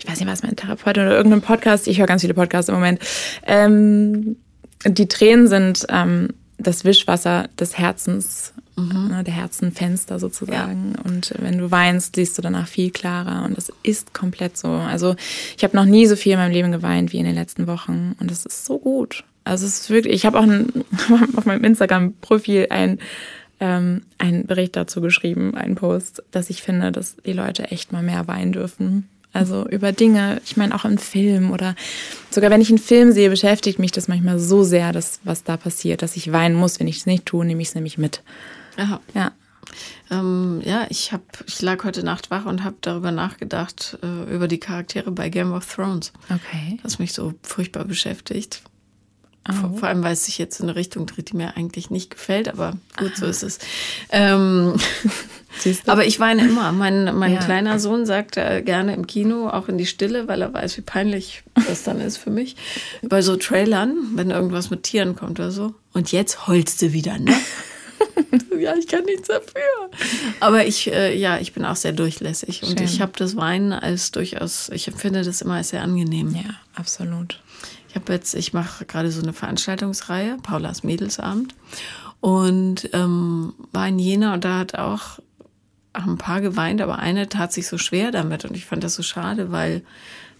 [0.00, 2.74] ich weiß nicht, was meine Therapeutin oder irgendein Podcast, ich höre ganz viele Podcasts im
[2.74, 2.98] Moment,
[3.46, 4.34] ähm,
[4.84, 9.08] die Tränen sind ähm, das Wischwasser des Herzens mhm.
[9.08, 10.94] ne, der Herzenfenster sozusagen.
[10.96, 11.02] Ja.
[11.04, 13.44] Und wenn du weinst, siehst du danach viel klarer.
[13.44, 14.68] Und das ist komplett so.
[14.68, 15.16] Also
[15.56, 18.14] ich habe noch nie so viel in meinem Leben geweint wie in den letzten Wochen.
[18.20, 19.24] Und das ist so gut.
[19.44, 20.84] Also es ist wirklich, ich habe auch ein,
[21.36, 22.98] auf meinem Instagram-Profil ein
[23.60, 28.02] ähm, einen Bericht dazu geschrieben, einen Post, dass ich finde, dass die Leute echt mal
[28.02, 29.08] mehr weinen dürfen.
[29.32, 31.74] Also über Dinge, ich meine auch im Film oder
[32.30, 35.56] sogar wenn ich einen Film sehe, beschäftigt mich das manchmal so sehr, dass was da
[35.56, 36.78] passiert, dass ich weinen muss.
[36.78, 38.22] Wenn ich es nicht tue, nehme ich es nämlich mit.
[38.76, 39.00] Aha.
[39.14, 39.32] Ja.
[40.10, 44.48] Ähm, ja, ich, hab, ich lag heute Nacht wach und habe darüber nachgedacht, äh, über
[44.48, 46.12] die Charaktere bei Game of Thrones.
[46.28, 46.78] Okay.
[46.82, 48.62] Das mich so furchtbar beschäftigt.
[49.48, 49.52] Oh.
[49.52, 52.10] Vor, vor, allem, weil es sich jetzt in eine Richtung dreht, die mir eigentlich nicht
[52.10, 53.16] gefällt, aber gut, Aha.
[53.16, 53.58] so ist es.
[54.10, 54.74] Ähm,
[55.86, 56.72] aber ich weine immer.
[56.72, 57.40] Mein, mein ja.
[57.40, 60.82] kleiner Sohn sagt äh, gerne im Kino, auch in die Stille, weil er weiß, wie
[60.82, 62.56] peinlich das dann ist für mich.
[63.02, 65.74] Bei so Trailern, wenn irgendwas mit Tieren kommt oder so.
[65.92, 67.34] Und jetzt heulst du wieder, ne?
[68.58, 69.90] ja, ich kann nichts dafür.
[70.40, 72.70] Aber ich, äh, ja, ich bin auch sehr durchlässig Schön.
[72.70, 76.34] und ich habe das Weinen als durchaus, ich empfinde das immer als sehr angenehm.
[76.34, 77.40] Ja, absolut.
[77.88, 81.54] Ich habe jetzt, ich mache gerade so eine Veranstaltungsreihe, Paulas Mädelsabend,
[82.20, 85.18] und ähm, war in Jena und da hat auch
[85.92, 89.02] ein paar geweint, aber eine tat sich so schwer damit und ich fand das so
[89.02, 89.82] schade, weil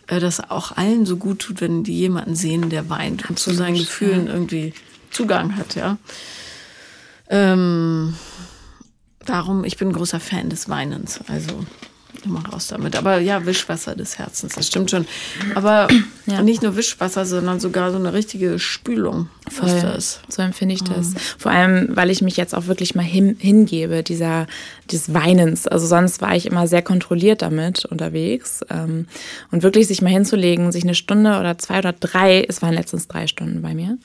[0.06, 3.38] äh, das auch allen so gut tut, wenn die jemanden sehen, der weint Absolut, und
[3.38, 4.32] zu seinen Gefühlen ja.
[4.32, 4.72] irgendwie
[5.10, 5.98] Zugang hat, ja.
[7.28, 8.14] Ähm,
[9.24, 11.20] darum, ich bin großer Fan des Weinens.
[11.28, 11.64] Also
[12.24, 12.96] immer raus damit.
[12.96, 15.06] Aber ja, Wischwasser des Herzens, das stimmt schon.
[15.54, 15.88] Aber
[16.26, 16.42] ja.
[16.42, 19.28] nicht nur Wischwasser, sondern sogar so eine richtige Spülung.
[19.50, 19.80] Voll.
[19.80, 20.20] Das.
[20.28, 21.10] So empfinde ich das.
[21.10, 21.16] Mhm.
[21.38, 24.46] Vor allem, weil ich mich jetzt auch wirklich mal hin, hingebe, dieser,
[24.90, 25.66] des Weinens.
[25.66, 28.60] Also sonst war ich immer sehr kontrolliert damit unterwegs.
[28.70, 29.06] Ähm,
[29.50, 33.08] und wirklich sich mal hinzulegen, sich eine Stunde oder zwei oder drei, es waren letztens
[33.08, 33.98] drei Stunden bei mir.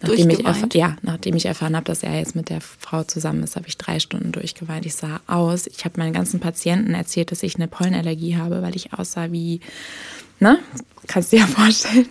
[0.00, 3.56] Nachdem ich, ja, nachdem ich erfahren habe, dass er jetzt mit der Frau zusammen ist,
[3.56, 4.86] habe ich drei Stunden durchgeweint.
[4.86, 8.76] Ich sah aus, ich habe meinen ganzen Patienten erzählt, dass ich eine Pollenallergie habe, weil
[8.76, 9.60] ich aussah wie
[10.38, 10.58] Ne?
[11.06, 12.08] Kannst du dir ja vorstellen.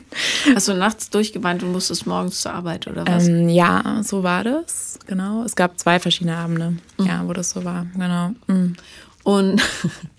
[0.53, 3.27] Hast du nachts durchgeweint und musstest morgens zur Arbeit oder was?
[3.27, 4.99] Ähm, ja, so war das.
[5.05, 5.43] Genau.
[5.43, 7.05] Es gab zwei verschiedene Abende, mhm.
[7.05, 7.85] ja, wo das so war.
[7.93, 8.31] Genau.
[8.47, 8.75] Mhm.
[9.23, 9.61] Und,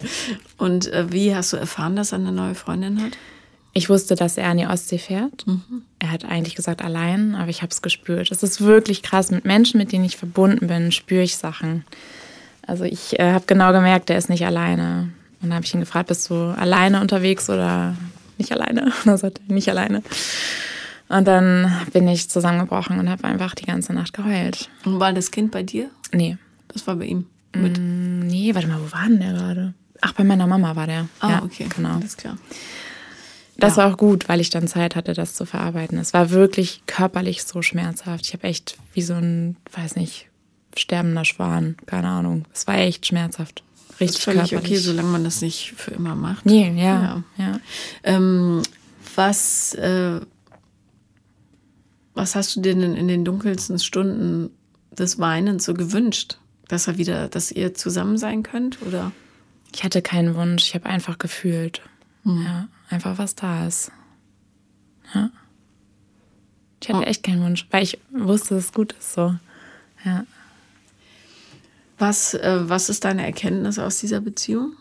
[0.58, 3.12] und äh, wie hast du erfahren, dass er eine neue Freundin hat?
[3.72, 5.46] Ich wusste, dass er an die Ostsee fährt.
[5.46, 5.82] Mhm.
[5.98, 8.30] Er hat eigentlich gesagt allein, aber ich habe es gespürt.
[8.30, 9.30] Es ist wirklich krass.
[9.30, 11.84] Mit Menschen, mit denen ich verbunden bin, spüre ich Sachen.
[12.66, 15.10] Also ich äh, habe genau gemerkt, er ist nicht alleine.
[15.42, 17.96] Und dann habe ich ihn gefragt, bist du alleine unterwegs oder
[18.38, 18.86] nicht alleine?
[19.04, 20.02] Und er sagte, nicht alleine.
[21.08, 24.68] Und dann bin ich zusammengebrochen und habe einfach die ganze Nacht geheult.
[24.84, 25.88] Und war das Kind bei dir?
[26.12, 26.36] Nee.
[26.66, 27.26] Das war bei ihm?
[27.54, 27.78] Mit?
[27.78, 29.74] Mm, nee, warte mal, wo war denn der gerade?
[30.00, 31.08] Ach, bei meiner Mama war der.
[31.20, 31.68] Ah, ja, okay.
[31.74, 31.94] Genau.
[31.94, 32.36] Alles klar.
[33.56, 33.84] Das ja.
[33.84, 35.96] war auch gut, weil ich dann Zeit hatte, das zu verarbeiten.
[35.98, 38.26] Es war wirklich körperlich so schmerzhaft.
[38.26, 40.28] Ich habe echt wie so ein, weiß nicht,
[40.76, 42.44] sterbender Schwan, keine Ahnung.
[42.52, 43.62] Es war echt schmerzhaft
[44.00, 44.72] richtig ist völlig körperlich.
[44.72, 46.46] okay, solange man das nicht für immer macht.
[46.46, 47.02] Nee, ja.
[47.02, 47.22] ja.
[47.38, 47.60] ja.
[48.02, 48.62] Ähm,
[49.14, 50.20] was, äh,
[52.14, 54.50] was hast du dir denn in den dunkelsten Stunden
[54.90, 56.38] des Weinens so gewünscht?
[56.68, 59.12] Dass er wieder, dass ihr zusammen sein könnt, oder?
[59.72, 61.82] Ich hatte keinen Wunsch, ich habe einfach gefühlt.
[62.24, 62.42] Hm.
[62.42, 63.92] Ja, einfach was da ist.
[65.14, 65.30] Ja.
[66.82, 67.08] Ich hatte oh.
[67.08, 69.34] echt keinen Wunsch, weil ich wusste, dass es gut ist so.
[70.04, 70.24] Ja.
[71.98, 74.72] Was, äh, was ist deine Erkenntnis aus dieser Beziehung?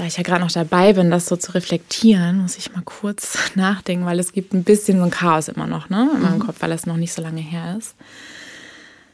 [0.00, 3.36] da ich ja gerade noch dabei bin, das so zu reflektieren, muss ich mal kurz
[3.54, 6.46] nachdenken, weil es gibt ein bisschen so ein Chaos immer noch ne, in meinem mhm.
[6.46, 7.94] Kopf, weil es noch nicht so lange her ist.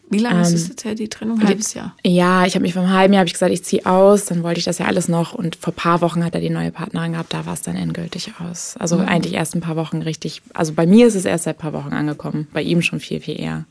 [0.09, 1.41] Wie lange ähm, ist es jetzt her, die Trennung?
[1.41, 1.97] Ein halbes Jahr?
[2.05, 4.61] Ja, ich habe mich vor einem halben Jahr ich gesagt, ich ziehe aus, dann wollte
[4.61, 7.13] ich das ja alles noch und vor ein paar Wochen hat er die neue Partnerin
[7.13, 8.77] gehabt, da war es dann endgültig aus.
[8.79, 9.07] Also mhm.
[9.07, 11.73] eigentlich erst ein paar Wochen richtig, also bei mir ist es erst seit ein paar
[11.73, 13.65] Wochen angekommen, bei ihm schon viel, viel eher.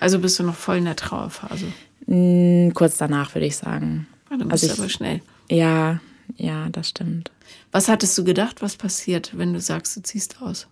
[0.00, 1.66] Also bist du noch voll in der Trauerphase?
[2.06, 4.06] Mm, kurz danach, würde ich sagen.
[4.28, 5.20] Ah, Dann bist also du aber schnell.
[5.48, 6.00] Ja,
[6.36, 7.30] ja, das stimmt.
[7.70, 10.66] Was hattest du gedacht, was passiert, wenn du sagst, du ziehst aus?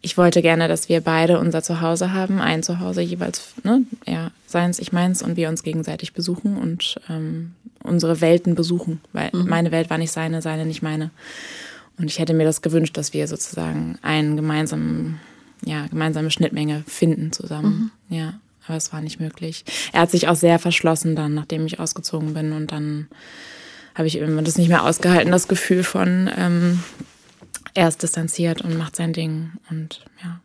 [0.00, 4.78] Ich wollte gerne, dass wir beide unser Zuhause haben, ein Zuhause jeweils, ne, ja, seins,
[4.78, 9.48] ich meins und wir uns gegenseitig besuchen und ähm, unsere Welten besuchen, weil mhm.
[9.48, 11.10] meine Welt war nicht seine, seine nicht meine.
[11.96, 15.20] Und ich hätte mir das gewünscht, dass wir sozusagen einen gemeinsamen,
[15.64, 17.92] ja, gemeinsame Schnittmenge finden zusammen.
[18.08, 18.16] Mhm.
[18.16, 18.34] Ja,
[18.66, 19.64] aber es war nicht möglich.
[19.92, 23.08] Er hat sich auch sehr verschlossen dann, nachdem ich ausgezogen bin und dann
[23.94, 26.82] habe ich immer das nicht mehr ausgehalten, das Gefühl von, ähm,
[27.74, 30.40] er ist distanziert und macht sein Ding und ja.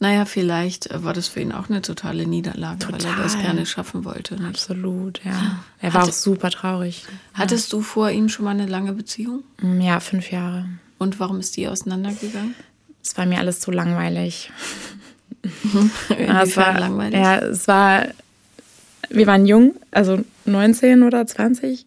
[0.00, 3.02] Naja, vielleicht war das für ihn auch eine totale Niederlage, Total.
[3.02, 4.34] weil er das gerne schaffen wollte.
[4.34, 4.46] Nicht?
[4.46, 5.58] Absolut, ja.
[5.80, 7.04] Er war Hatte, auch super traurig.
[7.34, 7.78] Hattest ja.
[7.78, 9.42] du vor ihm schon mal eine lange Beziehung?
[9.80, 10.68] Ja, fünf Jahre.
[10.98, 12.54] Und warum ist die auseinandergegangen?
[13.08, 14.50] Es war mir alles zu langweilig.
[16.42, 17.18] es war langweilig.
[17.18, 18.06] Ja, es war
[19.10, 21.86] wir waren jung, also 19 oder 20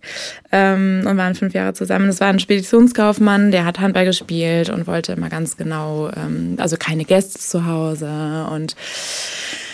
[0.52, 2.10] ähm, und waren fünf Jahre zusammen.
[2.10, 6.78] Es war ein Speditionskaufmann, der hat Handball gespielt und wollte immer ganz genau, ähm, also
[6.78, 8.76] keine Gäste zu Hause und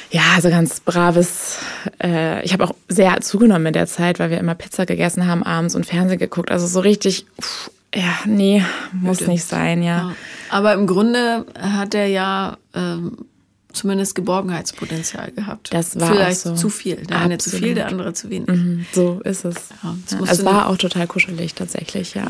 [0.09, 1.59] ja, so ganz braves.
[2.03, 5.43] Äh, ich habe auch sehr zugenommen in der Zeit, weil wir immer Pizza gegessen haben
[5.43, 6.51] abends und Fernsehen geguckt.
[6.51, 9.97] Also so richtig, pff, ja, nee, muss nicht sein, ja.
[9.97, 10.15] ja.
[10.49, 13.25] Aber im Grunde hat er ja ähm,
[13.73, 15.73] zumindest Geborgenheitspotenzial gehabt.
[15.73, 16.53] Das war Vielleicht so.
[16.53, 16.95] zu viel.
[16.95, 17.21] Der Absolut.
[17.23, 18.47] eine zu viel, der andere zu wenig.
[18.49, 19.55] Mhm, so ist es.
[19.83, 22.27] Ja, ja, es war auch total kuschelig tatsächlich, ja.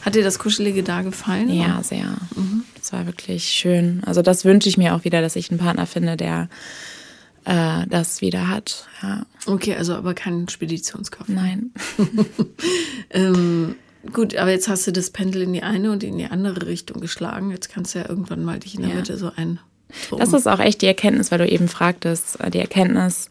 [0.00, 1.52] Hat dir das Kuschelige da gefallen?
[1.52, 1.84] Ja, oder?
[1.84, 2.16] sehr.
[2.34, 2.64] Mhm.
[2.76, 4.02] Das war wirklich schön.
[4.04, 6.48] Also das wünsche ich mir auch wieder, dass ich einen Partner finde, der
[7.44, 8.86] äh, das wieder hat.
[9.02, 9.26] Ja.
[9.46, 11.28] Okay, also aber kein Speditionskauf.
[11.28, 11.70] Nein.
[13.10, 13.76] ähm,
[14.12, 17.00] Gut, aber jetzt hast du das Pendel in die eine und in die andere Richtung
[17.00, 17.50] geschlagen.
[17.50, 18.96] Jetzt kannst du ja irgendwann mal dich in der ja.
[18.96, 19.60] Mitte so ein
[20.16, 23.28] das ist auch echt die Erkenntnis, weil du eben fragtest, die Erkenntnis,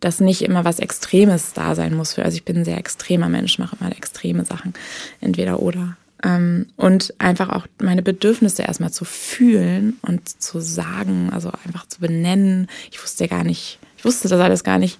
[0.00, 2.18] dass nicht immer was Extremes da sein muss.
[2.18, 4.74] Also ich bin ein sehr extremer Mensch, mache immer extreme Sachen,
[5.20, 5.96] entweder oder.
[6.22, 12.00] Ähm, und einfach auch meine Bedürfnisse erstmal zu fühlen und zu sagen, also einfach zu
[12.00, 12.68] benennen.
[12.90, 14.98] Ich wusste gar nicht, ich wusste das alles gar nicht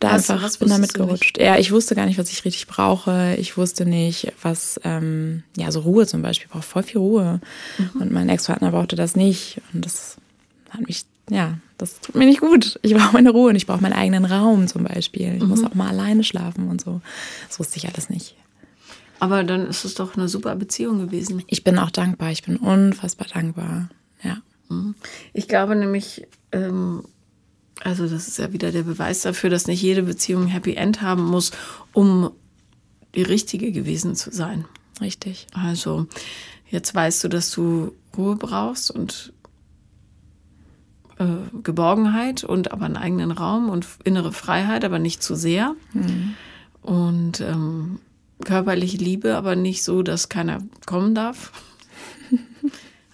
[0.00, 1.38] da was, einfach, was bin da mitgerutscht.
[1.38, 3.36] Ja, ich wusste gar nicht, was ich richtig brauche.
[3.38, 6.46] Ich wusste nicht, was, ähm, ja, so Ruhe zum Beispiel.
[6.46, 7.40] Ich brauche voll viel Ruhe.
[7.78, 8.00] Mhm.
[8.00, 9.60] Und mein Ex-Partner brauchte das nicht.
[9.72, 10.16] Und das
[10.70, 12.78] hat mich, ja, das tut mir nicht gut.
[12.82, 15.34] Ich brauche meine Ruhe und ich brauche meinen eigenen Raum zum Beispiel.
[15.36, 15.48] Ich mhm.
[15.48, 17.00] muss auch mal alleine schlafen und so.
[17.48, 18.36] Das wusste ich alles nicht.
[19.20, 21.42] Aber dann ist es doch eine super Beziehung gewesen.
[21.48, 22.30] Ich bin auch dankbar.
[22.30, 23.88] Ich bin unfassbar dankbar.
[24.22, 24.38] Ja.
[24.68, 24.94] Mhm.
[25.32, 27.02] Ich glaube nämlich, ähm,
[27.84, 31.02] also das ist ja wieder der Beweis dafür, dass nicht jede Beziehung ein Happy End
[31.02, 31.52] haben muss,
[31.92, 32.30] um
[33.14, 34.64] die richtige gewesen zu sein.
[35.00, 35.46] Richtig.
[35.52, 36.06] Also
[36.70, 39.32] jetzt weißt du, dass du Ruhe brauchst und
[41.18, 41.24] äh,
[41.62, 45.74] Geborgenheit und aber einen eigenen Raum und innere Freiheit, aber nicht zu sehr.
[45.92, 46.34] Mhm.
[46.82, 48.00] Und ähm,
[48.44, 51.52] körperliche Liebe, aber nicht so, dass keiner kommen darf.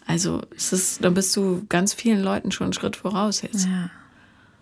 [0.06, 3.64] Also es ist, da bist du ganz vielen Leuten schon einen Schritt voraus jetzt.
[3.64, 3.88] Ja.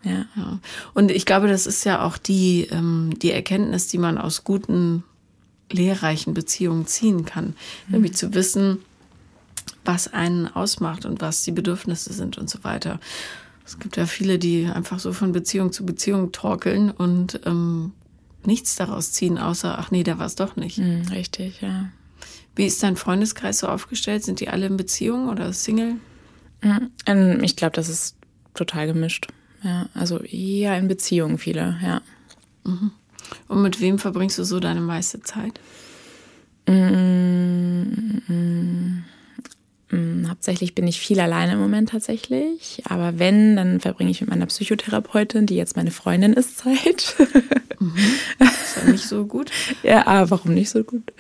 [0.03, 0.27] Ja.
[0.37, 0.59] ja.
[0.95, 5.05] Und ich glaube, das ist ja auch die, ähm, die Erkenntnis, die man aus guten,
[5.71, 7.55] lehrreichen Beziehungen ziehen kann.
[7.87, 7.93] Mhm.
[7.93, 8.79] Nämlich zu wissen,
[9.85, 13.01] was einen ausmacht und was die Bedürfnisse sind und so weiter.
[13.65, 17.93] Es gibt ja viele, die einfach so von Beziehung zu Beziehung torkeln und ähm,
[18.45, 20.79] nichts daraus ziehen, außer, ach nee, der war es doch nicht.
[20.79, 21.89] Mhm, richtig, ja.
[22.55, 24.25] Wie ist dein Freundeskreis so aufgestellt?
[24.25, 25.97] Sind die alle in Beziehung oder Single?
[26.61, 27.43] Mhm.
[27.43, 28.17] Ich glaube, das ist
[28.55, 29.29] total gemischt.
[29.63, 32.03] Ja, also eher in Beziehungen viele, ja.
[32.65, 32.91] Mhm.
[33.49, 35.61] Und mit wem verbringst du so deine meiste Zeit?
[36.67, 37.83] Mm,
[38.29, 39.05] mm,
[39.91, 42.83] mm, hauptsächlich bin ich viel alleine im Moment tatsächlich.
[42.87, 47.17] Aber wenn, dann verbringe ich mit meiner Psychotherapeutin, die jetzt meine Freundin ist, Zeit.
[47.79, 47.95] Mhm.
[48.41, 49.51] Ist ja nicht so gut.
[49.83, 51.13] ja, aber warum nicht so gut?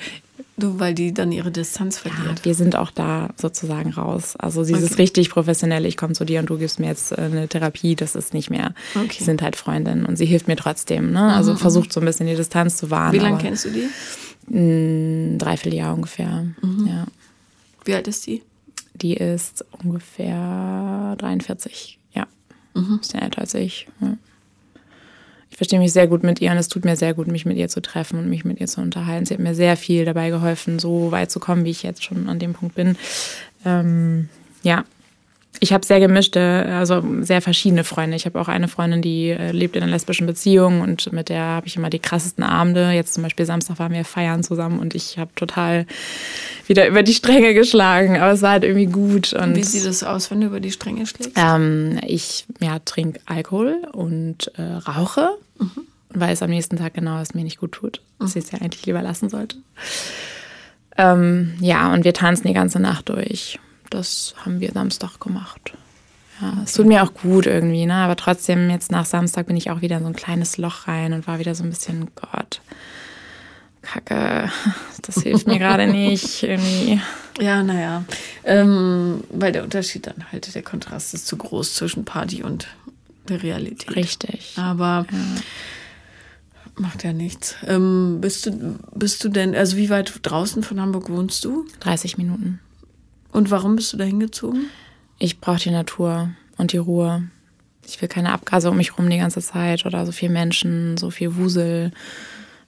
[0.62, 2.38] Du, weil die dann ihre Distanz verliert.
[2.38, 4.37] Ja, wir sind auch da sozusagen raus.
[4.37, 4.85] Also sie okay.
[4.85, 5.85] ist richtig professionell.
[5.87, 7.96] Ich komme zu dir und du gibst mir jetzt äh, eine Therapie.
[7.96, 8.72] Das ist nicht mehr.
[8.94, 9.18] Okay.
[9.18, 11.11] Wir sind halt Freundinnen und sie hilft mir trotzdem.
[11.11, 11.35] Ne?
[11.35, 11.57] Also mhm.
[11.57, 13.12] versucht so ein bisschen die Distanz zu wahren.
[13.12, 13.88] Wie lange kennst du die?
[14.53, 16.46] Ein Dreivierteljahr ungefähr.
[16.62, 16.87] Mhm.
[16.87, 17.07] Ja.
[17.85, 18.44] Wie alt ist die?
[18.94, 21.98] Die ist ungefähr 43.
[22.12, 22.29] Ja.
[22.75, 22.98] Mhm.
[22.98, 23.88] Bisschen älter als ich.
[24.01, 24.32] Ja ich
[25.62, 27.68] verstehe mich sehr gut mit ihr und es tut mir sehr gut, mich mit ihr
[27.68, 29.27] zu treffen und mich mit ihr zu unterhalten.
[29.27, 32.29] Sie hat mir sehr viel dabei geholfen, so weit zu kommen, wie ich jetzt schon
[32.29, 32.96] an dem Punkt bin.
[33.64, 34.29] Ähm,
[34.64, 34.85] ja,
[35.61, 38.16] ich habe sehr gemischte, also sehr verschiedene Freunde.
[38.16, 41.42] Ich habe auch eine Freundin, die äh, lebt in einer lesbischen Beziehung und mit der
[41.42, 42.90] habe ich immer die krassesten Abende.
[42.90, 45.87] Jetzt zum Beispiel Samstag waren wir feiern zusammen und ich habe total
[46.66, 49.33] wieder über die Stränge geschlagen, aber es war halt irgendwie gut.
[49.33, 51.37] Und Wie sieht es aus, wenn du über die Stränge schlägst?
[51.37, 55.31] Ähm, ich ja, trinke Alkohol und äh, rauche.
[55.62, 55.87] Mhm.
[56.12, 58.61] und weiß am nächsten Tag genau, was mir nicht gut tut, dass ich es ja
[58.61, 59.57] eigentlich lieber lassen sollte.
[60.96, 63.59] Ähm, ja, und wir tanzen die ganze Nacht durch.
[63.90, 65.72] Das haben wir Samstag gemacht.
[66.40, 67.94] Ja, es tut mir auch gut irgendwie, ne?
[67.94, 71.12] Aber trotzdem, jetzt nach Samstag bin ich auch wieder in so ein kleines Loch rein
[71.12, 72.61] und war wieder so ein bisschen, Gott,
[73.83, 74.51] Kacke,
[75.03, 77.01] das hilft mir gerade nicht irgendwie.
[77.40, 78.05] Ja, naja.
[78.44, 82.66] Ähm, weil der Unterschied dann halt, der Kontrast ist zu groß zwischen Party und
[83.28, 83.94] der Realität.
[83.96, 84.54] Richtig.
[84.56, 85.18] Aber ja.
[86.76, 87.56] macht ja nichts.
[87.66, 91.66] Ähm, bist, du, bist du denn, also wie weit draußen von Hamburg wohnst du?
[91.80, 92.61] 30 Minuten.
[93.30, 94.66] Und warum bist du da hingezogen?
[95.18, 97.28] Ich brauche die Natur und die Ruhe.
[97.87, 101.11] Ich will keine Abgase um mich rum die ganze Zeit oder so viel Menschen, so
[101.11, 101.92] viel Wusel.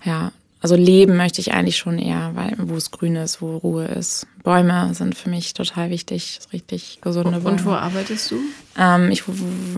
[0.04, 0.32] Ja,
[0.64, 4.26] also leben möchte ich eigentlich schon eher, weil wo es grün ist, wo Ruhe ist.
[4.44, 7.58] Bäume sind für mich total wichtig, richtig gesunde Bäume.
[7.58, 8.36] Und wo arbeitest du?
[8.78, 9.24] Ähm, ich,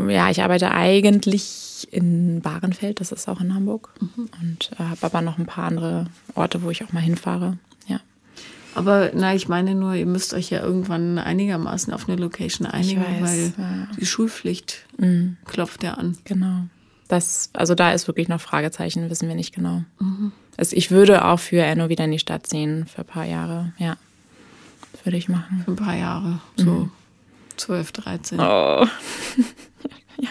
[0.08, 3.94] ja, ich arbeite eigentlich in Bahrenfeld, das ist auch in Hamburg.
[3.98, 4.28] Mhm.
[4.40, 7.58] Und äh, habe aber noch ein paar andere Orte, wo ich auch mal hinfahre.
[7.88, 7.98] Ja.
[8.76, 13.02] Aber na, ich meine nur, ihr müsst euch ja irgendwann einigermaßen auf eine Location einigen,
[13.02, 13.88] weiß, weil ja.
[13.98, 15.36] die Schulpflicht mhm.
[15.46, 16.16] klopft ja an.
[16.22, 16.60] Genau.
[17.08, 19.82] Das, also da ist wirklich noch Fragezeichen, wissen wir nicht genau.
[19.98, 20.30] Mhm.
[20.56, 23.72] Also ich würde auch für Enno wieder in die Stadt ziehen für ein paar Jahre.
[23.78, 23.96] Ja,
[25.04, 25.62] würde ich machen.
[25.64, 26.90] Für ein paar Jahre, so mhm.
[27.56, 28.40] 12, 13.
[28.40, 28.42] Oh.
[30.18, 30.30] ja.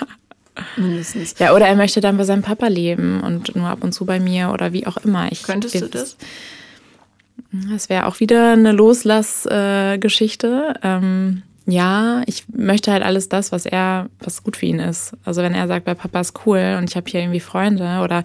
[0.78, 1.36] Mindestens.
[1.40, 4.20] Ja, oder er möchte dann bei seinem Papa leben und nur ab und zu bei
[4.20, 5.32] mir oder wie auch immer.
[5.32, 6.18] Ich, Könntest du das?
[7.72, 10.76] Das wäre auch wieder eine Loslassgeschichte.
[10.82, 15.14] Äh, ähm, ja, ich möchte halt alles das, was er, was gut für ihn ist.
[15.24, 18.24] Also wenn er sagt, bei Papa ist cool und ich habe hier irgendwie Freunde oder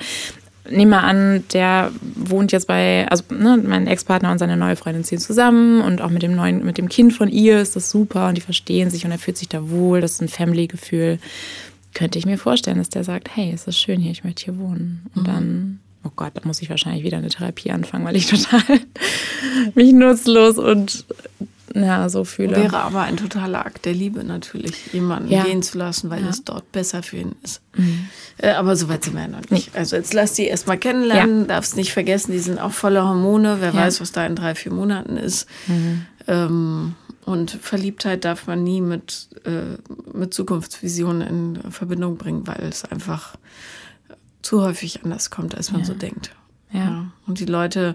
[0.69, 5.05] nehme mal an, der wohnt jetzt bei, also ne, mein Ex-Partner und seine neue Freundin
[5.05, 8.29] ziehen zusammen und auch mit dem neuen, mit dem Kind von ihr ist das super
[8.29, 11.19] und die verstehen sich und er fühlt sich da wohl, das ist ein Family-Gefühl.
[11.95, 14.59] Könnte ich mir vorstellen, dass der sagt, hey, es ist schön hier, ich möchte hier
[14.59, 15.07] wohnen.
[15.15, 15.27] Und mhm.
[15.27, 18.81] dann, oh Gott, da muss ich wahrscheinlich wieder eine Therapie anfangen, weil ich total
[19.75, 21.05] mich nutzlos und
[21.75, 22.57] ja, so fühle.
[22.57, 25.45] Wäre aber ein totaler Akt der Liebe natürlich, jemanden ja.
[25.45, 26.29] gehen zu lassen, weil ja.
[26.29, 27.63] es dort besser für ihn ist.
[27.77, 28.09] Mhm.
[28.39, 29.77] Äh, aber so weit sind wir ja noch nicht.
[29.77, 31.47] Also jetzt lass die erstmal kennenlernen, ja.
[31.47, 33.59] darfst nicht vergessen, die sind auch voller Hormone.
[33.61, 35.47] Wer weiß, was da in drei, vier Monaten ist.
[35.67, 36.07] Mhm.
[36.27, 39.79] Ähm, und Verliebtheit darf man nie mit, äh,
[40.13, 43.37] mit Zukunftsvisionen in Verbindung bringen, weil es einfach
[44.43, 46.35] zu häufig anders kommt, als man so denkt.
[46.73, 47.13] Ja.
[47.27, 47.95] Und die Leute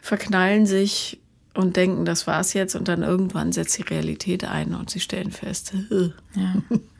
[0.00, 1.20] verknallen sich
[1.54, 5.32] und denken, das war's jetzt und dann irgendwann setzt die Realität ein und sie stellen
[5.32, 5.72] fest,
[6.34, 6.54] ja.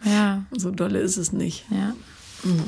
[0.04, 0.44] ja.
[0.56, 1.64] so dolle ist es nicht.
[1.70, 1.94] Ja.
[2.42, 2.64] Mhm.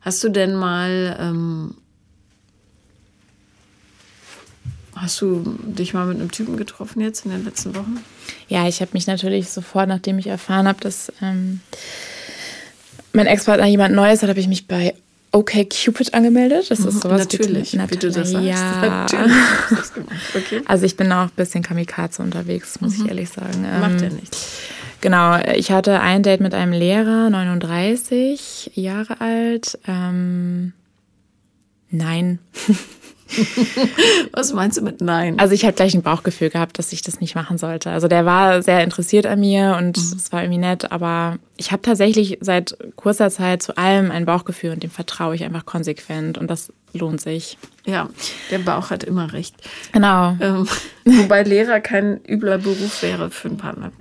[0.00, 1.74] Hast du denn mal, ähm,
[4.94, 7.98] hast du dich mal mit einem Typen getroffen jetzt in den letzten Wochen?
[8.48, 11.60] Ja, ich habe mich natürlich sofort, nachdem ich erfahren habe, dass ähm,
[13.12, 14.94] mein Ex-Partner jemand Neues hat, habe ich mich bei
[15.30, 16.70] Okay Cupid angemeldet.
[16.70, 18.46] Das ist mhm, sowas natürlich, wie, wie du das sagst.
[18.46, 19.06] Ja.
[20.34, 20.62] Okay.
[20.64, 23.04] Also ich bin auch ein bisschen Kamikaze unterwegs, muss mhm.
[23.04, 23.62] ich ehrlich sagen.
[23.80, 24.58] Macht ja ähm, nichts.
[25.00, 29.78] Genau, ich hatte ein Date mit einem Lehrer, 39 Jahre alt.
[29.86, 30.72] Ähm,
[31.90, 32.38] nein.
[34.32, 35.38] Was meinst du mit Nein?
[35.38, 37.90] Also ich hatte gleich ein Bauchgefühl gehabt, dass ich das nicht machen sollte.
[37.90, 40.16] Also der war sehr interessiert an mir und mhm.
[40.16, 44.70] es war irgendwie nett, aber ich habe tatsächlich seit kurzer Zeit zu allem ein Bauchgefühl
[44.70, 47.58] und dem vertraue ich einfach konsequent und das lohnt sich.
[47.84, 48.08] Ja,
[48.50, 49.54] der Bauch hat immer recht.
[49.92, 50.36] Genau.
[50.40, 50.66] Ähm,
[51.04, 53.92] wobei Lehrer kein übler Beruf wäre für einen Partner.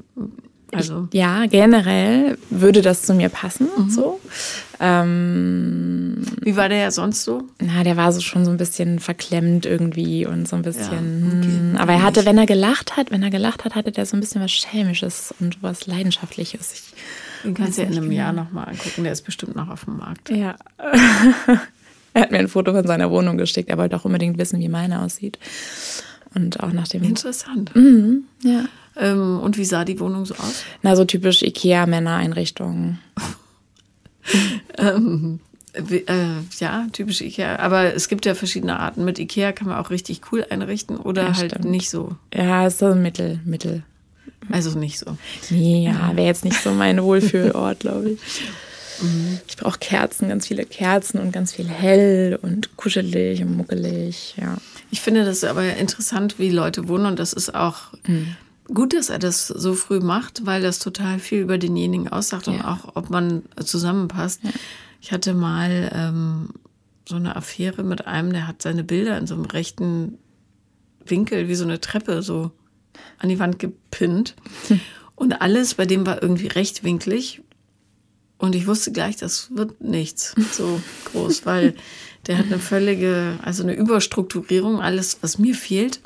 [0.72, 1.08] Also.
[1.12, 3.68] Ich, ja, generell würde das zu mir passen.
[3.78, 3.90] Mhm.
[3.90, 4.20] So.
[4.80, 7.44] Ähm, Wie war der ja sonst so?
[7.60, 10.92] Na, der war so schon so ein bisschen verklemmt irgendwie und so ein bisschen.
[11.32, 11.48] Ja, okay.
[11.48, 14.16] Hm, aber er hatte, wenn er gelacht hat, wenn er gelacht hat, hatte der so
[14.18, 16.74] ein bisschen was Schelmisches und was Leidenschaftliches.
[16.74, 16.84] Ich,
[17.44, 18.22] Den kannst du ja in einem genau.
[18.22, 20.30] Jahr nochmal angucken, der ist bestimmt noch auf dem Markt.
[20.30, 20.56] Ja.
[22.14, 23.70] er hat mir ein Foto von seiner Wohnung geschickt.
[23.70, 25.40] Er wollte auch unbedingt wissen, wie meine aussieht.
[26.36, 27.04] Und auch nach dem.
[27.04, 27.76] Interessant.
[27.76, 28.66] Mhm, ja.
[29.00, 30.64] Ähm, und wie sah die Wohnung so aus?
[30.82, 33.00] Na, so typisch IKEA-Männer-Einrichtungen.
[34.78, 35.40] ähm,
[35.74, 36.14] äh,
[36.60, 37.58] ja, typisch IKEA.
[37.58, 39.06] Aber es gibt ja verschiedene Arten.
[39.06, 41.66] Mit IKEA kann man auch richtig cool einrichten oder ja, halt stimmt.
[41.66, 42.16] nicht so.
[42.34, 43.84] Ja, ist so Mittel, Mittel.
[44.52, 45.18] Also nicht so.
[45.50, 48.20] Ja, wäre jetzt nicht so mein Wohlfühlort, glaube ich.
[49.02, 49.40] Mhm.
[49.48, 54.58] Ich brauche Kerzen, ganz viele Kerzen und ganz viel hell und kuschelig und muckelig, ja.
[54.90, 58.36] Ich finde das aber interessant, wie Leute wohnen und das ist auch mhm
[58.74, 62.54] gut, dass er das so früh macht, weil das total viel über denjenigen aussagt ja.
[62.54, 64.44] und auch, ob man zusammenpasst.
[64.44, 64.52] Ja.
[65.02, 66.50] Ich hatte mal ähm,
[67.08, 70.18] so eine Affäre mit einem, der hat seine Bilder in so einem rechten
[71.06, 72.52] Winkel, wie so eine Treppe, so
[73.20, 74.36] an die Wand gepinnt.
[74.68, 74.80] Hm.
[75.16, 77.42] Und alles bei dem war irgendwie rechtwinklig.
[78.38, 81.76] Und ich wusste gleich, das wird nichts so groß, weil
[82.28, 86.02] der hat eine völlige, also eine Überstrukturierung, alles, was mir fehlt.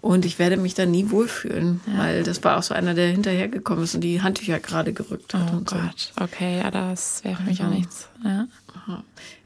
[0.00, 1.98] Und ich werde mich da nie wohlfühlen, ja.
[1.98, 5.52] weil das war auch so einer, der hinterhergekommen ist und die Handtücher gerade gerückt hat.
[5.52, 6.22] Oh Gott, so.
[6.22, 8.08] okay, ja, das wäre für mich auch nichts.
[8.24, 8.46] Ja.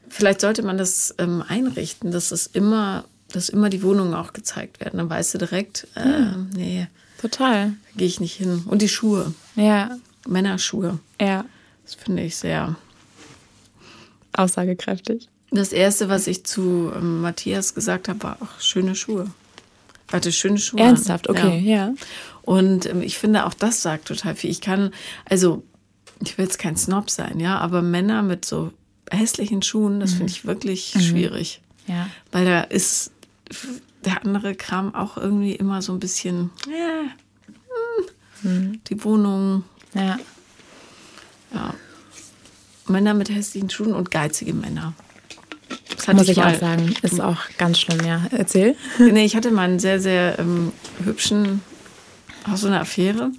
[0.09, 4.81] Vielleicht sollte man das ähm, einrichten, dass es immer, dass immer die Wohnungen auch gezeigt
[4.81, 4.97] werden.
[4.97, 6.35] Dann weißt du direkt, äh, ja.
[6.53, 6.87] nee.
[7.21, 7.73] Total.
[7.95, 8.63] Gehe ich nicht hin.
[8.65, 9.33] Und die Schuhe.
[9.55, 9.97] Ja.
[10.27, 10.99] Männerschuhe.
[11.19, 11.45] Ja.
[11.91, 12.77] Das finde ich sehr
[14.31, 15.27] aussagekräftig.
[15.51, 19.29] Das erste, was ich zu ähm, Matthias gesagt habe, war auch schöne Schuhe.
[20.09, 20.79] Warte, schöne Schuhe.
[20.79, 21.87] Ernsthaft, okay, ja.
[21.87, 21.93] ja.
[22.43, 24.49] Und ähm, ich finde, auch das sagt total viel.
[24.49, 24.91] Ich kann,
[25.25, 25.63] also,
[26.23, 28.71] ich will jetzt kein Snob sein, ja, aber Männer mit so
[29.09, 30.17] hässlichen Schuhen, das mhm.
[30.17, 31.01] finde ich wirklich mhm.
[31.01, 31.61] schwierig.
[31.87, 32.07] Ja.
[32.31, 33.11] Weil da ist
[34.05, 37.03] der andere Kram auch irgendwie immer so ein bisschen, ja,
[38.43, 39.65] hm, die Wohnung.
[39.93, 40.17] Ja.
[41.53, 41.73] Ja.
[42.87, 44.93] Männer mit hässlichen Schuhen und geizige Männer.
[45.95, 48.25] Das Muss ich, ich auch sagen, ist auch ganz schlimm, ja.
[48.31, 48.75] Erzähl.
[48.99, 50.71] Nee, ich hatte mal einen sehr, sehr ähm,
[51.03, 51.61] hübschen,
[52.51, 53.31] auch so eine Affäre.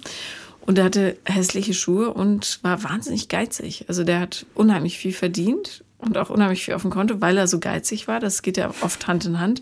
[0.65, 3.85] Und der hatte hässliche Schuhe und war wahnsinnig geizig.
[3.89, 7.47] Also der hat unheimlich viel verdient und auch unheimlich viel auf dem Konto, weil er
[7.47, 8.19] so geizig war.
[8.19, 9.61] Das geht ja oft Hand in Hand.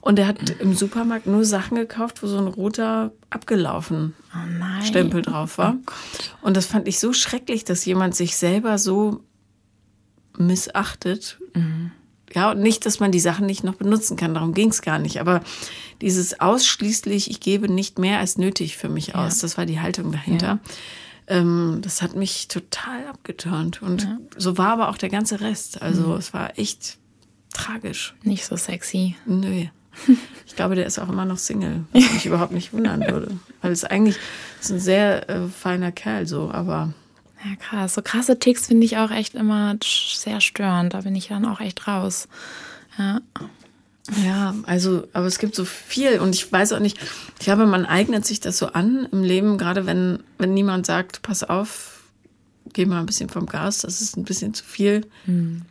[0.00, 5.22] Und er hat im Supermarkt nur Sachen gekauft, wo so ein roter abgelaufen oh Stempel
[5.22, 5.76] drauf war.
[5.76, 9.22] Oh und das fand ich so schrecklich, dass jemand sich selber so
[10.38, 11.38] missachtet.
[11.54, 11.92] Mhm.
[12.32, 15.00] Ja, und nicht, dass man die Sachen nicht noch benutzen kann, darum ging es gar
[15.00, 15.20] nicht.
[15.20, 15.42] Aber
[16.00, 19.42] dieses ausschließlich, ich gebe nicht mehr als nötig für mich aus, ja.
[19.42, 20.46] das war die Haltung dahinter.
[20.46, 20.70] Ja
[21.30, 23.80] ähm, das hat mich total abgeturnt.
[23.80, 24.18] Und ja.
[24.36, 25.80] so war aber auch der ganze Rest.
[25.80, 26.16] Also mhm.
[26.16, 26.98] es war echt
[27.54, 28.14] tragisch.
[28.22, 29.16] Nicht so sexy.
[29.24, 29.66] Nö.
[30.46, 33.38] Ich glaube, der ist auch immer noch Single, was mich überhaupt nicht wundern würde.
[33.62, 34.16] Weil es eigentlich
[34.60, 36.92] ist ein sehr äh, feiner Kerl so, aber.
[37.44, 37.94] Ja, krass.
[37.94, 40.92] So krasse Ticks finde ich auch echt immer sehr störend.
[40.92, 42.28] Da bin ich dann auch echt raus.
[42.98, 43.20] Ja.
[44.24, 46.98] Ja, also, aber es gibt so viel und ich weiß auch nicht,
[47.38, 51.22] ich glaube, man eignet sich das so an im Leben, gerade wenn, wenn niemand sagt,
[51.22, 52.02] pass auf,
[52.72, 55.06] geh mal ein bisschen vom Gas, das ist ein bisschen zu viel.
[55.24, 55.62] Hm.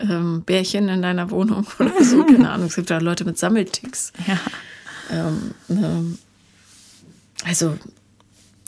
[0.00, 2.66] Ähm, Bärchen in deiner Wohnung oder so, keine Ahnung.
[2.66, 4.12] Es gibt da Leute mit Sammelticks.
[4.26, 4.40] Ja.
[5.10, 6.18] Ähm, ähm,
[7.44, 7.76] also,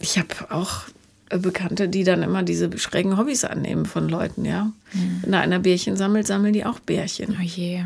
[0.01, 0.83] ich habe auch
[1.29, 4.71] Bekannte, die dann immer diese schrägen Hobbys annehmen von Leuten, ja.
[4.93, 5.19] Mhm.
[5.23, 7.37] Wenn da einer Bärchen sammelt, sammeln die auch Bärchen.
[7.39, 7.85] Oh je.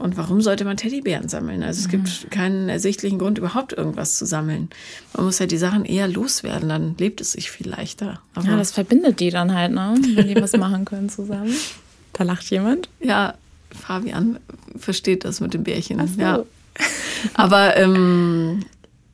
[0.00, 1.62] Und warum sollte man Teddybären sammeln?
[1.62, 1.90] Also es mhm.
[1.90, 4.70] gibt keinen ersichtlichen Grund, überhaupt irgendwas zu sammeln.
[5.14, 8.22] Man muss ja die Sachen eher loswerden, dann lebt es sich viel leichter.
[8.34, 9.94] Aber ja, das verbindet die dann halt, ne?
[10.14, 11.54] wenn die was machen können zusammen.
[12.12, 12.88] Da lacht jemand.
[12.98, 13.34] Ja,
[13.70, 14.40] Fabian
[14.76, 16.04] versteht das mit dem Bärchen.
[16.08, 16.20] So.
[16.20, 16.42] Ja.
[17.34, 18.64] Aber ähm,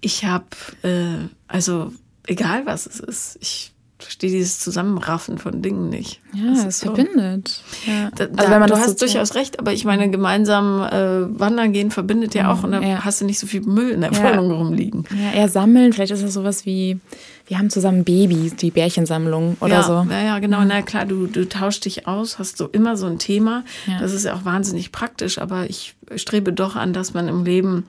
[0.00, 0.46] ich habe,
[0.82, 1.92] äh, also
[2.26, 6.20] egal was es ist, ich verstehe dieses Zusammenraffen von Dingen nicht.
[6.34, 6.86] Ja, es so.
[6.86, 7.62] verbindet.
[7.86, 8.10] Ja.
[8.14, 12.34] Da, also man du hast durchaus recht, aber ich meine, gemeinsam äh, wandern gehen verbindet
[12.34, 13.04] ja auch und dann ja.
[13.04, 14.22] hast du nicht so viel Müll in der ja.
[14.22, 15.04] Wohnung rumliegen.
[15.10, 16.98] Ja, eher sammeln, vielleicht ist das sowas wie,
[17.46, 20.06] wir haben zusammen Babys, die Bärchensammlung oder ja, so.
[20.10, 20.62] Ja, ja, genau.
[20.64, 23.64] Na klar, du, du tauschst dich aus, hast so immer so ein Thema.
[23.98, 27.84] Das ist ja auch wahnsinnig praktisch, aber ich strebe doch an, dass man im Leben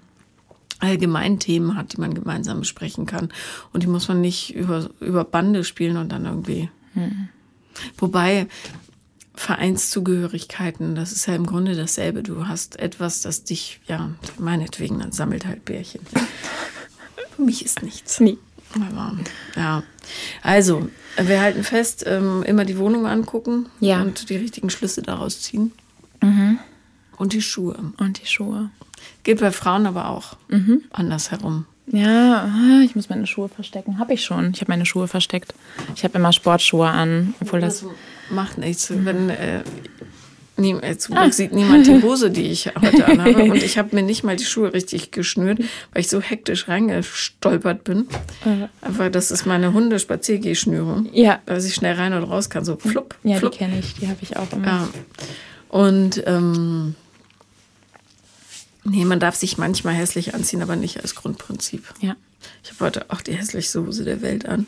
[0.79, 3.29] allgemein Themen hat, die man gemeinsam besprechen kann.
[3.73, 6.69] Und die muss man nicht über, über Bande spielen und dann irgendwie.
[6.93, 7.29] Mhm.
[7.97, 8.47] Wobei
[9.35, 12.23] Vereinszugehörigkeiten, das ist ja im Grunde dasselbe.
[12.23, 14.09] Du hast etwas, das dich, ja,
[14.39, 16.01] meinetwegen, dann sammelt halt Bärchen.
[17.35, 18.19] Für mich ist nichts.
[18.19, 18.39] Nie.
[18.73, 19.15] Aber,
[19.55, 19.83] ja.
[20.41, 20.89] Also,
[21.21, 24.01] wir halten fest, ähm, immer die Wohnung angucken ja.
[24.01, 25.71] und die richtigen Schlüsse daraus ziehen.
[26.21, 26.59] Mhm.
[27.17, 27.75] Und die Schuhe.
[27.97, 28.69] Und die Schuhe.
[29.23, 30.83] Geht bei Frauen aber auch mhm.
[30.91, 31.65] andersherum.
[31.89, 32.49] Ja,
[32.83, 33.97] ich muss meine Schuhe verstecken.
[33.97, 34.51] Habe ich schon.
[34.53, 35.53] Ich habe meine Schuhe versteckt.
[35.95, 37.89] Ich habe immer Sportschuhe an, obwohl das, das
[38.29, 38.91] macht nichts.
[38.93, 39.63] Wenn äh,
[40.57, 41.31] nie, äh, zum Glück ah.
[41.31, 44.43] sieht niemand die Hose, die ich heute anhabe, und ich habe mir nicht mal die
[44.43, 45.59] Schuhe richtig geschnürt,
[45.93, 48.07] weil ich so hektisch reingestolpert bin.
[48.81, 51.07] Aber das ist meine Hundespaziergehschnürung.
[51.13, 51.39] Ja.
[51.45, 53.15] Dass ich schnell rein und raus kann, so flupp.
[53.23, 53.53] Ja, flupp.
[53.53, 53.93] die kenne ich.
[53.95, 54.67] Die habe ich auch immer.
[54.67, 54.89] Ja.
[55.69, 56.95] Und ähm,
[58.89, 61.83] Nee, man darf sich manchmal hässlich anziehen, aber nicht als Grundprinzip.
[61.99, 62.15] Ja.
[62.63, 64.67] Ich habe heute auch die hässlichste Hose der Welt an.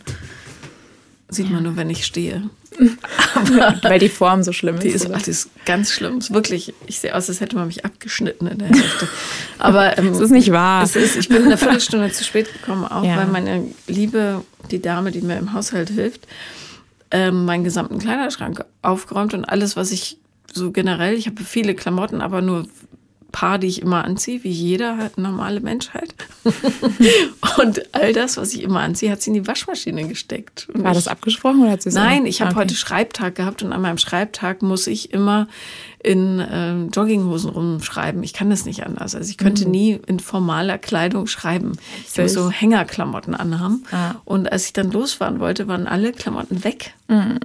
[1.29, 1.53] Sieht ja.
[1.53, 2.49] man nur, wenn ich stehe.
[3.83, 4.83] Weil die Form so schlimm ist.
[4.83, 6.17] Die ist, ach, die ist ganz schlimm.
[6.17, 9.07] Ist wirklich, ich sehe aus, als hätte man mich abgeschnitten in der Hälfte.
[9.57, 10.83] Aber ähm, das ist nicht wahr.
[10.83, 13.17] Ist, ich bin eine Viertelstunde zu spät gekommen, auch ja.
[13.17, 16.27] weil meine Liebe, die Dame, die mir im Haushalt hilft,
[17.11, 20.17] ähm, meinen gesamten Kleiderschrank aufgeräumt und alles, was ich
[20.51, 22.67] so generell, ich habe viele Klamotten, aber nur
[23.31, 26.13] paar, die ich immer anziehe, wie jeder halt normale Menschheit.
[27.57, 30.67] und all das, was ich immer anziehe, hat sie in die Waschmaschine gesteckt.
[30.73, 32.61] Und War das abgesprochen oder hat sie Nein, ich habe okay.
[32.61, 35.47] heute Schreibtag gehabt und an meinem Schreibtag muss ich immer
[36.01, 38.23] in äh, Jogginghosen rumschreiben.
[38.23, 39.15] Ich kann das nicht anders.
[39.15, 39.71] Also ich könnte mhm.
[39.71, 41.77] nie in formaler Kleidung schreiben.
[42.07, 43.83] Ich muss so Hängerklamotten anhaben.
[43.91, 44.15] Ah.
[44.23, 46.93] Und als ich dann losfahren wollte, waren alle Klamotten weg.
[47.07, 47.39] Mhm.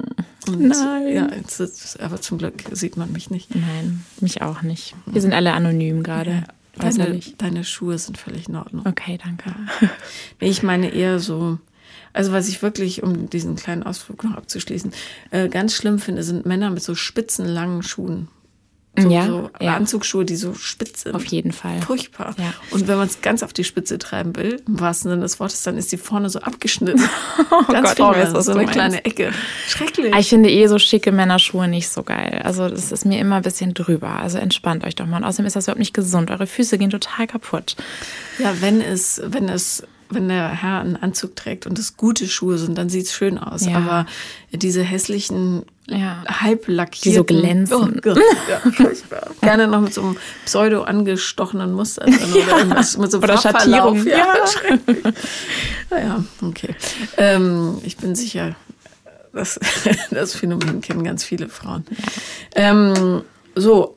[0.47, 1.09] Und, Nein.
[1.09, 3.55] Ja, jetzt, aber zum Glück sieht man mich nicht.
[3.55, 4.95] Nein, mich auch nicht.
[5.07, 6.31] Wir sind alle anonym gerade.
[6.31, 6.91] Ja.
[6.91, 8.85] Deine, deine, Schuhe sind völlig in Ordnung.
[8.87, 9.55] Okay, danke.
[10.41, 11.59] Nee, ich meine eher so,
[12.13, 14.93] also was ich wirklich, um diesen kleinen Ausflug noch abzuschließen,
[15.31, 18.29] äh, ganz schlimm finde, sind Männer mit so spitzen, langen Schuhen.
[18.97, 19.75] So, ja, so ja.
[19.75, 21.17] Anzugsschuhe, die so spitz sind.
[21.17, 21.81] Auf jeden Fall.
[21.83, 22.35] Furchtbar.
[22.39, 22.55] Ja.
[22.71, 25.63] Und wenn man es ganz auf die Spitze treiben will, im wahrsten Sinne des Wortes,
[25.63, 27.03] dann ist die vorne so abgeschnitten.
[27.51, 29.33] oh ganz Gott, vorne, weiß, so eine kleine Ecke.
[29.67, 30.15] Schrecklich.
[30.15, 32.43] Ich finde eh so schicke Männerschuhe nicht so geil.
[32.45, 34.11] Also das ist mir immer ein bisschen drüber.
[34.11, 35.17] Also entspannt euch doch mal.
[35.17, 36.31] Und außerdem ist das überhaupt nicht gesund.
[36.31, 37.75] Eure Füße gehen total kaputt.
[38.39, 39.83] Ja, wenn es, wenn es
[40.15, 43.39] wenn der Herr einen Anzug trägt und es gute Schuhe sind, dann sieht es schön
[43.39, 43.67] aus.
[43.67, 43.77] Ja.
[43.77, 44.07] Aber
[44.53, 46.25] diese hässlichen, ja.
[46.27, 47.11] halb lackierten...
[47.11, 48.01] Die so glänzen.
[48.05, 48.15] Oh
[48.49, 48.63] ja,
[49.41, 52.57] Gerne noch mit so einem pseudo angestochenen Muster drin ja.
[52.57, 54.07] oder mit so oder Schattierung.
[54.07, 54.35] Ja,
[55.91, 55.99] ja.
[55.99, 56.75] ja, okay.
[57.17, 58.57] Ähm, ich bin sicher,
[59.35, 59.59] das,
[60.11, 61.85] das Phänomen kennen ganz viele Frauen.
[62.55, 63.23] Ähm,
[63.55, 63.97] so,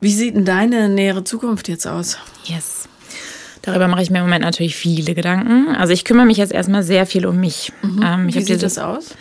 [0.00, 2.18] wie sieht denn deine nähere Zukunft jetzt aus?
[2.44, 2.88] Yes.
[3.62, 5.74] Darüber mache ich mir im Moment natürlich viele Gedanken.
[5.76, 7.72] Also ich kümmere mich jetzt erstmal sehr viel um mich.
[7.82, 8.02] Mhm.
[8.04, 9.14] Ähm, Wie sieht das aus?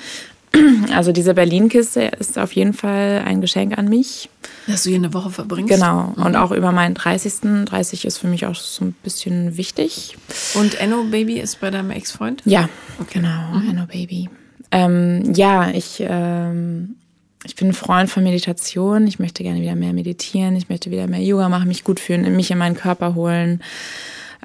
[0.93, 4.29] Also diese Berlin-Kiste ist auf jeden Fall ein Geschenk an mich.
[4.67, 5.73] Dass du hier eine Woche verbringst?
[5.73, 6.13] Genau.
[6.15, 6.23] Mhm.
[6.23, 7.65] Und auch über meinen 30.
[7.65, 10.17] 30 ist für mich auch so ein bisschen wichtig.
[10.55, 12.41] Und Enno Baby ist bei deinem Ex-Freund?
[12.45, 12.67] Ja,
[12.99, 13.19] okay.
[13.19, 13.59] genau.
[13.59, 13.69] Mhm.
[13.69, 14.29] Enno Baby.
[14.71, 16.95] Ähm, ja, ich, ähm,
[17.43, 19.07] ich bin ein Freund von Meditation.
[19.07, 20.55] Ich möchte gerne wieder mehr meditieren.
[20.55, 23.61] Ich möchte wieder mehr Yoga machen, mich gut fühlen, mich in meinen Körper holen.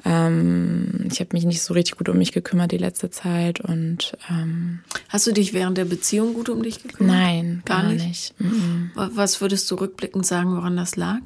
[0.07, 4.17] Ähm, ich habe mich nicht so richtig gut um mich gekümmert die letzte Zeit und
[4.29, 4.79] ähm,
[5.09, 7.13] Hast du dich während der Beziehung gut um dich gekümmert?
[7.13, 8.07] Nein, gar, gar nicht.
[8.07, 8.39] nicht.
[8.39, 8.91] Mhm.
[8.95, 11.19] Was würdest du rückblickend sagen, woran das lag?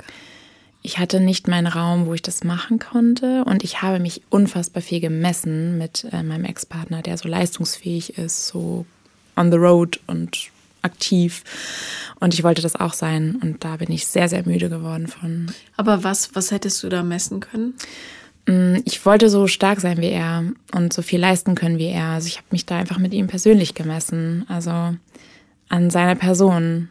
[0.81, 4.81] Ich hatte nicht meinen Raum, wo ich das machen konnte und ich habe mich unfassbar
[4.81, 8.87] viel gemessen mit äh, meinem Ex-Partner, der so leistungsfähig ist, so
[9.37, 10.49] on the road und
[10.81, 11.43] aktiv.
[12.19, 13.39] Und ich wollte das auch sein.
[13.43, 15.51] Und da bin ich sehr, sehr müde geworden von.
[15.77, 17.75] Aber was, was hättest du da messen können?
[18.47, 22.07] Mm, ich wollte so stark sein wie er und so viel leisten können wie er.
[22.07, 24.95] Also ich habe mich da einfach mit ihm persönlich gemessen, also
[25.69, 26.89] an seiner Person.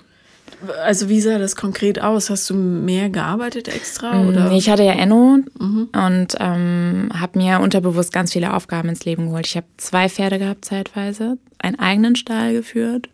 [0.85, 2.29] Also wie sah das konkret aus?
[2.29, 4.15] Hast du mehr gearbeitet extra?
[4.15, 4.51] Mm, oder?
[4.53, 5.89] Ich hatte ja Enno mhm.
[5.93, 9.47] und ähm, habe mir unterbewusst ganz viele Aufgaben ins Leben geholt.
[9.47, 13.09] Ich habe zwei Pferde gehabt zeitweise, einen eigenen Stall geführt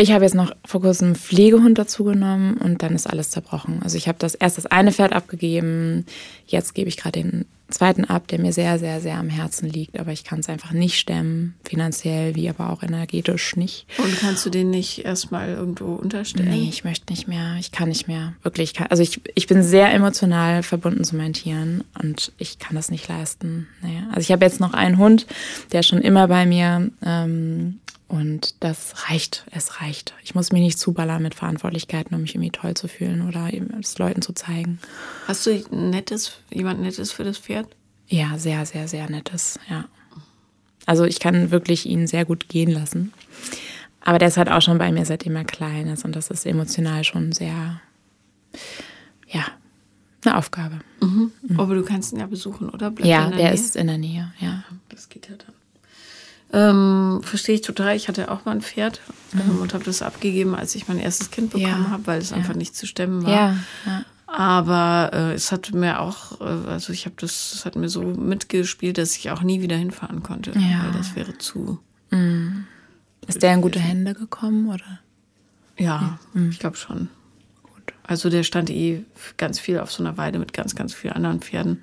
[0.00, 3.80] ich habe jetzt noch vor kurzem einen Pflegehund dazugenommen und dann ist alles zerbrochen.
[3.82, 6.06] Also ich habe das erst das eine Pferd abgegeben,
[6.46, 9.98] jetzt gebe ich gerade den zweiten ab, der mir sehr, sehr, sehr am Herzen liegt,
[9.98, 13.86] aber ich kann es einfach nicht stemmen, finanziell wie aber auch energetisch nicht.
[13.98, 16.50] Und kannst du den nicht erstmal irgendwo unterstellen?
[16.50, 18.74] Nee, ich möchte nicht mehr, ich kann nicht mehr, wirklich.
[18.74, 22.90] Kann, also ich, ich bin sehr emotional verbunden zu meinen Tieren und ich kann das
[22.90, 23.68] nicht leisten.
[23.82, 24.08] Naja.
[24.08, 25.26] Also ich habe jetzt noch einen Hund,
[25.72, 27.78] der schon immer bei mir ähm,
[28.10, 30.14] und das reicht, es reicht.
[30.24, 33.98] Ich muss mich nicht zuballern mit Verantwortlichkeiten, um mich irgendwie toll zu fühlen oder es
[33.98, 34.80] Leuten zu zeigen.
[35.28, 37.68] Hast du nettes, jemand Nettes für das Pferd?
[38.08, 39.84] Ja, sehr, sehr, sehr Nettes, ja.
[40.86, 43.12] Also ich kann wirklich ihn sehr gut gehen lassen.
[44.00, 46.04] Aber der ist halt auch schon bei mir, seitdem er klein ist.
[46.04, 47.80] Und das ist emotional schon sehr,
[49.28, 49.46] ja,
[50.24, 50.80] eine Aufgabe.
[51.00, 51.30] Mhm.
[51.42, 51.60] Mhm.
[51.60, 52.90] Aber du kannst ihn ja besuchen, oder?
[52.90, 54.64] Bleibt ja, der, der ist in der Nähe, ja.
[54.88, 55.59] Das geht ja dann.
[56.52, 57.94] Ähm, Verstehe ich total.
[57.96, 59.00] Ich hatte auch mal ein Pferd
[59.34, 59.62] ähm, mhm.
[59.62, 61.90] und habe das abgegeben, als ich mein erstes Kind bekommen ja.
[61.90, 62.36] habe, weil es ja.
[62.36, 63.30] einfach nicht zu stemmen war.
[63.30, 63.56] Ja.
[63.86, 64.04] ja.
[64.26, 68.02] Aber äh, es hat mir auch, äh, also ich habe das, es hat mir so
[68.02, 70.84] mitgespielt, dass ich auch nie wieder hinfahren konnte, ja.
[70.84, 71.78] weil das wäre zu.
[72.10, 72.64] Mhm.
[73.26, 75.00] Ist der in gute Hände gekommen oder?
[75.78, 76.50] Ja, mhm.
[76.50, 77.08] ich glaube schon.
[77.62, 77.92] Gut.
[78.04, 79.04] Also der stand eh
[79.36, 81.82] ganz viel auf so einer Weide mit ganz, ganz vielen anderen Pferden.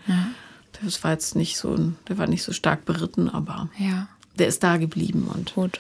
[0.84, 3.70] Das war jetzt nicht so, der war nicht so stark beritten, aber.
[3.78, 4.08] Ja
[4.40, 5.80] der ist da geblieben und Gut.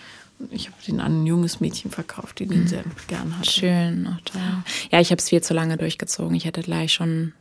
[0.51, 2.67] ich habe den an ein junges Mädchen verkauft, die den mhm.
[2.67, 3.49] sehr gern hatte.
[3.49, 4.41] Schön, ach toll.
[4.91, 6.35] Ja, ich habe es viel zu lange durchgezogen.
[6.35, 7.33] Ich hätte gleich schon,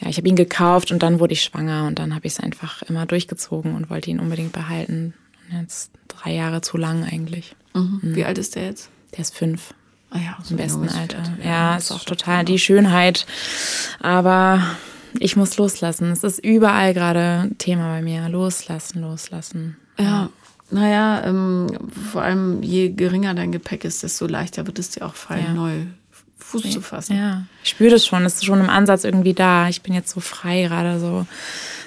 [0.00, 2.40] ja, ich habe ihn gekauft und dann wurde ich schwanger und dann habe ich es
[2.40, 5.14] einfach immer durchgezogen und wollte ihn unbedingt behalten.
[5.50, 7.54] Und jetzt drei Jahre zu lang eigentlich.
[7.74, 8.00] Mhm.
[8.02, 8.16] Mhm.
[8.16, 8.90] Wie alt ist der jetzt?
[9.12, 9.74] Der ist fünf.
[10.10, 11.22] Ah ja, so im besten Alter.
[11.42, 13.26] Ja, ja, ist auch total die Schönheit.
[14.00, 14.62] Aber
[15.18, 16.10] ich muss loslassen.
[16.10, 18.28] Es ist überall gerade Thema bei mir.
[18.28, 19.76] Loslassen, loslassen.
[19.98, 20.30] Ja,
[20.70, 21.66] naja, ähm,
[22.10, 25.54] vor allem je geringer dein Gepäck ist, desto leichter wird es dir auch fallen, ja.
[25.54, 25.72] neu
[26.38, 27.16] Fuß zu fassen.
[27.16, 28.24] Ja, ich spüre das schon.
[28.24, 29.68] Es ist schon im Ansatz irgendwie da.
[29.68, 31.26] Ich bin jetzt so frei gerade so.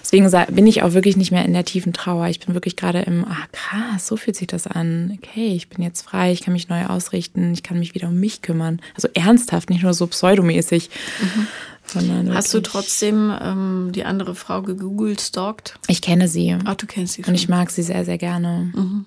[0.01, 2.27] Deswegen bin ich auch wirklich nicht mehr in der tiefen Trauer.
[2.27, 5.17] Ich bin wirklich gerade im, ah krass, so fühlt sich das an.
[5.17, 8.19] Okay, ich bin jetzt frei, ich kann mich neu ausrichten, ich kann mich wieder um
[8.19, 8.81] mich kümmern.
[8.95, 10.89] Also ernsthaft, nicht nur so pseudomäßig.
[11.21, 11.47] Mhm.
[11.95, 15.75] Hast du trotzdem ähm, die andere Frau gegoogelt, stalkt?
[15.87, 16.57] Ich kenne sie.
[16.65, 17.33] Ach, du kennst sie schon.
[17.33, 18.71] Und ich mag sie sehr, sehr gerne.
[18.75, 19.05] Mhm.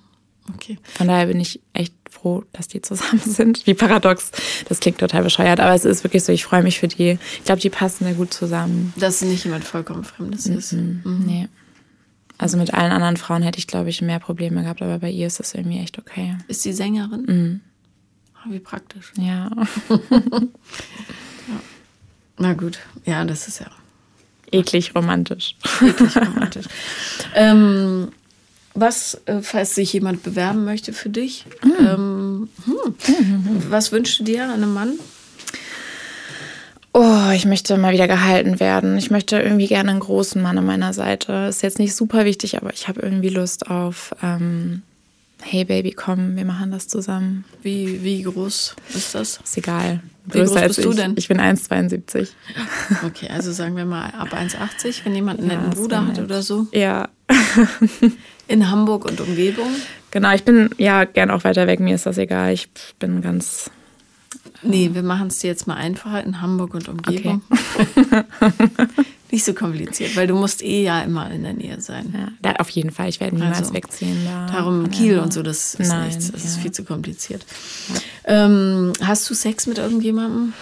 [0.54, 0.78] Okay.
[0.94, 3.66] Von daher bin ich echt froh, dass die zusammen sind.
[3.66, 4.32] Wie paradox.
[4.68, 7.18] Das klingt total bescheuert, aber es ist wirklich so, ich freue mich für die.
[7.38, 8.92] Ich glaube, die passen sehr gut zusammen.
[8.96, 10.58] Dass nicht jemand vollkommen Fremdes mhm.
[10.58, 10.72] ist.
[10.72, 11.22] Mhm.
[11.26, 11.48] Nee.
[12.38, 15.28] Also mit allen anderen Frauen hätte ich, glaube ich, mehr Probleme gehabt, aber bei ihr
[15.28, 16.36] ist das irgendwie echt okay.
[16.48, 17.24] Ist sie Sängerin?
[17.26, 17.60] Mhm.
[18.44, 19.12] Oh, wie praktisch.
[19.16, 19.48] Ja.
[22.42, 23.68] Na gut, ja, das ist ja.
[24.50, 25.54] Eklig romantisch.
[25.80, 26.66] Eklig romantisch.
[27.36, 28.08] ähm,
[28.74, 31.86] was, äh, falls sich jemand bewerben möchte für dich, mhm.
[31.86, 34.94] ähm, hm, was wünschst du dir an einem Mann?
[36.92, 38.98] Oh, ich möchte mal wieder gehalten werden.
[38.98, 41.46] Ich möchte irgendwie gerne einen großen Mann an meiner Seite.
[41.48, 44.82] Ist jetzt nicht super wichtig, aber ich habe irgendwie Lust auf, ähm,
[45.42, 47.44] hey Baby, komm, wir machen das zusammen.
[47.62, 49.38] Wie, wie groß ist das?
[49.44, 50.00] Ist egal.
[50.24, 50.84] Wie groß bist ich.
[50.84, 51.14] du denn?
[51.16, 52.28] Ich bin 1,72.
[53.04, 56.42] Okay, also sagen wir mal ab 1,80, wenn jemand einen ja, netten Bruder hat oder
[56.42, 56.66] so.
[56.72, 57.08] Ja.
[58.48, 59.68] In Hamburg und Umgebung?
[60.10, 62.52] Genau, ich bin ja gern auch weiter weg, mir ist das egal.
[62.52, 62.68] Ich
[62.98, 63.70] bin ganz.
[64.62, 67.42] Nee, wir machen es dir jetzt mal einfacher in Hamburg und Umgebung.
[67.50, 68.24] Okay.
[69.32, 72.12] Nicht so kompliziert, weil du musst eh ja immer in der Nähe sein.
[72.14, 74.26] Ja, da, auf jeden Fall, ich werde niemals also, wegziehen.
[74.26, 74.46] Da.
[74.46, 75.22] Darum Kiel ja.
[75.22, 76.30] und so, das ist Nein, nichts.
[76.30, 76.50] Das ja.
[76.50, 77.46] ist viel zu kompliziert.
[78.24, 80.52] Ähm, hast du Sex mit irgendjemandem?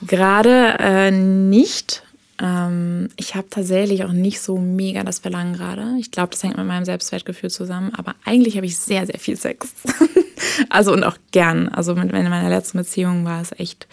[0.00, 2.04] Gerade äh, nicht.
[2.40, 5.84] Ähm, ich habe tatsächlich auch nicht so mega das Verlangen gerade.
[6.00, 7.92] Ich glaube, das hängt mit meinem Selbstwertgefühl zusammen.
[7.94, 9.74] Aber eigentlich habe ich sehr, sehr viel Sex.
[10.70, 11.68] also und auch gern.
[11.68, 13.86] Also mit meiner letzten Beziehung war es echt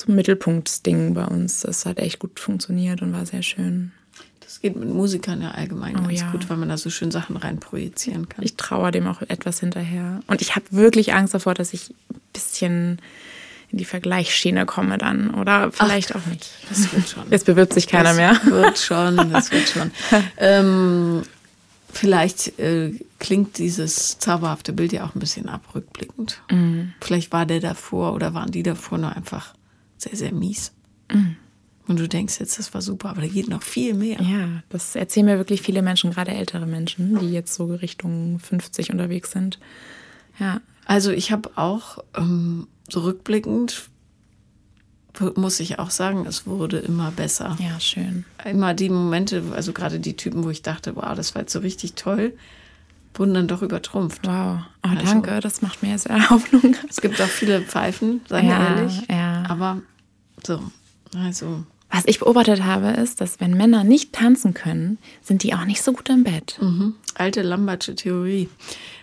[0.00, 1.60] zum Mittelpunktsding bei uns.
[1.60, 3.92] Das hat echt gut funktioniert und war sehr schön.
[4.40, 6.30] Das geht mit Musikern ja allgemein oh, ganz ja.
[6.32, 8.44] gut, weil man da so schön Sachen rein projizieren kann.
[8.44, 10.20] Ich traue dem auch etwas hinterher.
[10.26, 12.98] Und ich habe wirklich Angst davor, dass ich ein bisschen
[13.70, 15.34] in die Vergleichsschiene komme dann.
[15.34, 16.50] Oder vielleicht Ach, auch nicht.
[16.68, 17.30] Das wird schon.
[17.30, 18.32] Jetzt bewirbt sich keiner das mehr.
[18.32, 19.90] Das wird schon, das wird schon.
[20.38, 21.22] ähm,
[21.92, 26.40] vielleicht äh, klingt dieses zauberhafte Bild ja auch ein bisschen abrückblickend.
[26.50, 26.94] Mhm.
[27.00, 29.54] Vielleicht war der davor oder waren die davor nur einfach
[30.02, 30.72] sehr, sehr mies.
[31.12, 31.36] Mhm.
[31.86, 34.20] Und du denkst jetzt, das war super, aber da geht noch viel mehr.
[34.20, 38.92] Ja, das erzählen mir wirklich viele Menschen, gerade ältere Menschen, die jetzt so Richtung 50
[38.92, 39.58] unterwegs sind.
[40.38, 40.60] Ja.
[40.86, 43.90] Also ich habe auch ähm, zurückblickend
[45.34, 47.56] muss ich auch sagen, es wurde immer besser.
[47.58, 48.24] Ja, schön.
[48.44, 51.58] Immer die Momente, also gerade die Typen, wo ich dachte, wow, das war jetzt so
[51.58, 52.32] richtig toll,
[53.14, 54.26] wurden dann doch übertrumpft.
[54.26, 54.60] Wow.
[54.84, 56.76] Oh, also, danke, das macht mir sehr Hoffnung.
[56.88, 59.02] Es gibt auch viele Pfeifen, sagen wir ja, ehrlich.
[59.10, 59.44] Ja.
[59.48, 59.82] Aber
[60.46, 60.60] so,
[61.16, 61.64] also.
[61.92, 65.82] Was ich beobachtet habe, ist, dass wenn Männer nicht tanzen können, sind die auch nicht
[65.82, 66.56] so gut im Bett.
[66.60, 66.94] Mhm.
[67.14, 68.48] Alte Lambertsche Theorie.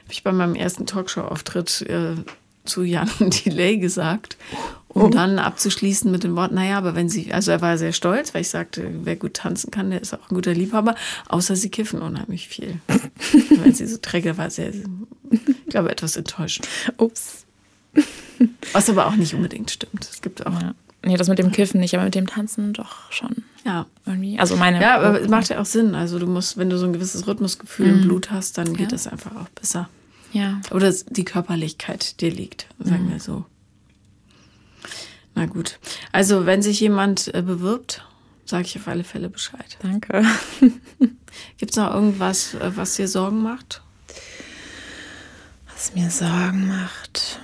[0.03, 2.15] Habe ich bei meinem ersten Talkshow-Auftritt äh,
[2.63, 4.37] zu Jan Delay gesagt,
[4.87, 5.09] um oh.
[5.09, 8.41] dann abzuschließen mit den Worten, naja, aber wenn sie, also er war sehr stolz, weil
[8.41, 10.95] ich sagte, wer gut tanzen kann, der ist auch ein guter Liebhaber,
[11.27, 12.79] außer sie kiffen unheimlich viel.
[13.49, 16.67] wenn sie so träge, war sehr, ich glaube, etwas enttäuschend.
[16.97, 17.45] Ups.
[18.71, 20.07] Was aber auch nicht unbedingt stimmt.
[20.09, 20.61] Es gibt auch.
[20.61, 20.75] Ja.
[21.07, 23.45] Nee, das mit dem Kiffen nicht, aber mit dem Tanzen doch schon.
[23.65, 23.85] Ja.
[24.05, 24.37] Irgendwie.
[24.37, 24.81] Also meine.
[24.81, 25.95] Ja, aber es macht ja auch Sinn.
[25.95, 27.93] Also du musst, wenn du so ein gewisses Rhythmusgefühl mhm.
[27.93, 28.97] im Blut hast, dann geht ja.
[28.97, 29.87] das einfach auch besser.
[30.33, 30.59] Ja.
[30.71, 33.11] Oder die Körperlichkeit dir liegt, sagen mhm.
[33.11, 33.45] wir so.
[35.33, 35.79] Na gut.
[36.11, 38.05] Also, wenn sich jemand äh, bewirbt,
[38.43, 39.77] sage ich auf alle Fälle Bescheid.
[39.81, 40.25] Danke.
[41.57, 43.81] Gibt es noch irgendwas, äh, was dir Sorgen macht?
[45.71, 47.39] Was mir Sorgen macht.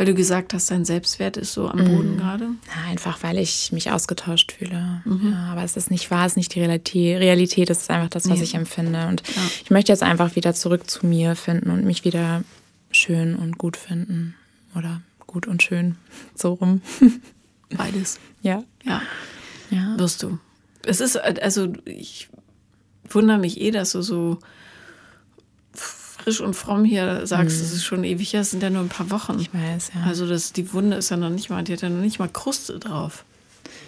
[0.00, 2.16] Weil du gesagt hast, dein Selbstwert ist so am Boden mhm.
[2.16, 2.44] gerade?
[2.44, 5.02] Ja, einfach weil ich mich ausgetauscht fühle.
[5.04, 5.32] Mhm.
[5.32, 7.20] Ja, aber es ist nicht wahr, es ist nicht die Realität.
[7.20, 8.44] Realität ist einfach das, was nee.
[8.44, 9.08] ich empfinde.
[9.08, 9.42] Und ja.
[9.62, 12.44] ich möchte jetzt einfach wieder zurück zu mir finden und mich wieder
[12.90, 14.34] schön und gut finden.
[14.74, 15.96] Oder gut und schön.
[16.34, 16.80] So rum.
[17.76, 18.20] Beides.
[18.40, 18.64] Ja.
[18.84, 19.02] Ja.
[19.68, 19.98] Ja.
[19.98, 20.38] Wirst du.
[20.82, 22.30] Es ist, also ich
[23.06, 24.38] wundere mich eh, dass du so
[26.30, 27.64] frisch und fromm hier sagst, mhm.
[27.64, 29.38] es ist schon ewig her, es sind ja nur ein paar Wochen.
[29.40, 30.02] Ich weiß, ja.
[30.06, 32.28] Also das, die Wunde ist ja noch nicht mal, die hat ja noch nicht mal
[32.28, 33.24] Kruste drauf.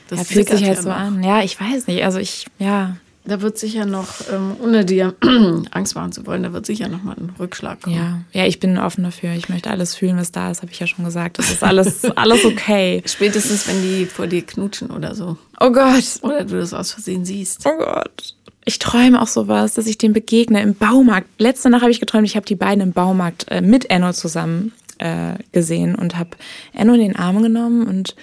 [0.08, 0.96] Das ja, fühlt sich halt ja so noch.
[0.96, 1.22] an.
[1.22, 2.04] Ja, ich weiß nicht.
[2.04, 2.96] Also ich, ja.
[3.24, 5.14] Da wird sicher noch, ähm, ohne dir
[5.70, 7.94] Angst machen zu wollen, da wird sicher noch mal ein Rückschlag kommen.
[7.94, 9.32] Ja, ja, ich bin offen dafür.
[9.34, 11.38] Ich möchte alles fühlen, was da ist, habe ich ja schon gesagt.
[11.38, 13.00] Das ist alles, alles okay.
[13.06, 15.36] Spätestens, wenn die vor dir knutschen oder so.
[15.60, 16.04] Oh Gott.
[16.22, 17.64] Oder du das aus Versehen siehst.
[17.64, 18.34] Oh Gott
[18.64, 21.28] ich träume auch sowas, dass ich dem begegne im Baumarkt.
[21.38, 24.72] Letzte Nacht habe ich geträumt, ich habe die beiden im Baumarkt äh, mit Enno zusammen
[24.98, 26.30] äh, gesehen und habe
[26.72, 28.14] Enno in den Arm genommen und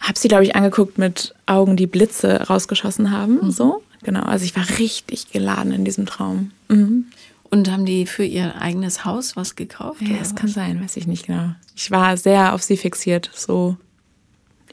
[0.00, 3.46] habe sie, glaube ich, angeguckt mit Augen, die Blitze rausgeschossen haben.
[3.46, 3.50] Mhm.
[3.50, 4.22] So, genau.
[4.22, 6.52] Also ich war richtig geladen in diesem Traum.
[6.68, 7.06] Mhm.
[7.48, 10.02] Und haben die für ihr eigenes Haus was gekauft?
[10.02, 11.52] Ja, das kann sein, weiß ich nicht genau.
[11.74, 13.76] Ich war sehr auf sie fixiert, so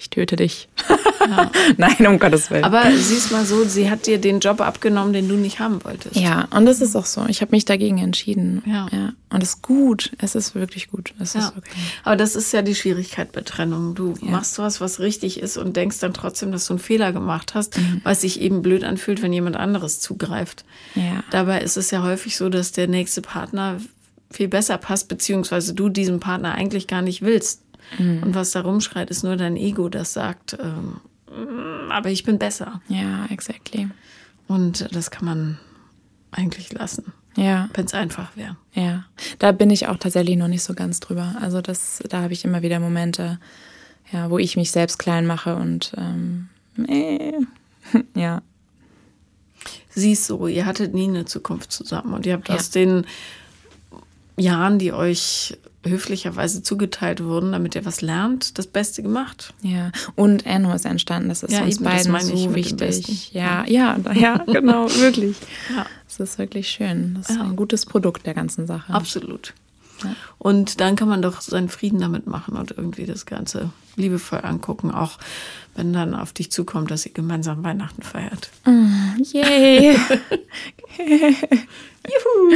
[0.04, 0.68] ich töte dich.
[1.30, 1.49] Ja.
[1.78, 2.66] Nein, um Gottes Willen.
[2.66, 6.18] Aber siehst mal so, sie hat dir den Job abgenommen, den du nicht haben wolltest.
[6.18, 7.26] Ja, und das ist auch so.
[7.28, 8.62] Ich habe mich dagegen entschieden.
[8.66, 8.88] Ja.
[8.91, 9.14] ja.
[9.30, 10.12] Und es ist gut.
[10.18, 11.14] Es ist wirklich gut.
[11.20, 11.39] Es ja.
[11.39, 11.80] ist okay.
[12.04, 13.95] Aber das ist ja die Schwierigkeit bei Trennung.
[13.95, 17.56] Du machst was, was richtig ist und denkst dann trotzdem, dass du einen Fehler gemacht
[17.56, 18.01] hast, mhm.
[18.04, 20.66] weil es sich eben blöd anfühlt, wenn jemand anderes zugreift.
[20.95, 21.24] Ja.
[21.32, 23.78] Dabei ist es ja häufig so, dass der nächste Partner
[24.30, 27.62] viel besser passt, beziehungsweise du diesen Partner eigentlich gar nicht willst.
[27.98, 28.24] Mhm.
[28.24, 31.02] Und was da rumschreit, ist nur dein Ego, das sagt, ähm,
[31.89, 32.82] aber ich bin besser.
[32.88, 33.89] Ja, exactly.
[34.48, 35.60] Und das kann man
[36.32, 37.14] eigentlich lassen.
[37.36, 37.70] Ja.
[37.74, 38.58] Wenn es einfach wäre.
[38.74, 39.06] Ja.
[39.39, 41.36] Da bin ich auch tatsächlich noch nicht so ganz drüber.
[41.41, 43.39] Also das, da habe ich immer wieder Momente,
[44.12, 46.50] ja, wo ich mich selbst klein mache und ähm,
[46.88, 47.34] äh,
[48.20, 48.41] ja.
[49.89, 52.56] Siehst so, ihr hattet nie eine Zukunft zusammen und ihr habt ja.
[52.56, 53.06] aus den
[54.38, 59.54] Jahren, die euch höflicherweise zugeteilt wurden, damit ihr was lernt, das Beste gemacht.
[59.62, 63.34] Ja, und Enno ist entstanden, das ist ja, uns eben, beiden so wichtig.
[63.34, 65.38] Ja, ja, ja, genau, wirklich.
[65.76, 65.86] Ja.
[66.08, 67.16] Das ist wirklich schön.
[67.16, 67.44] Das ist ja.
[67.44, 68.94] ein gutes Produkt der ganzen Sache.
[68.94, 69.54] Absolut.
[70.04, 70.16] Ja.
[70.38, 74.91] Und dann kann man doch seinen Frieden damit machen und irgendwie das Ganze liebevoll angucken,
[74.91, 75.18] auch
[75.76, 78.49] wenn dann auf dich zukommt, dass ihr gemeinsam Weihnachten feiert.
[78.66, 79.95] Mm, yay!
[80.97, 82.56] Juhu.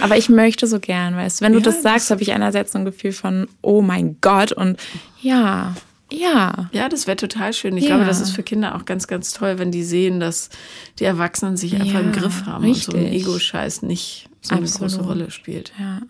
[0.00, 2.72] Aber ich möchte so gern, weißt du, wenn du ja, das sagst, habe ich einerseits
[2.72, 4.78] so ein Gefühl von, oh mein Gott und
[5.20, 5.74] ja,
[6.12, 6.68] ja.
[6.72, 7.76] Ja, das wäre total schön.
[7.76, 7.90] Ich ja.
[7.90, 10.50] glaube, das ist für Kinder auch ganz, ganz toll, wenn die sehen, dass
[10.98, 12.88] die Erwachsenen sich einfach ja, im Griff haben richtig.
[12.88, 14.92] und so ein Ego-Scheiß nicht so eine Absolut.
[14.92, 15.72] große Rolle spielt.
[15.78, 16.00] Ja.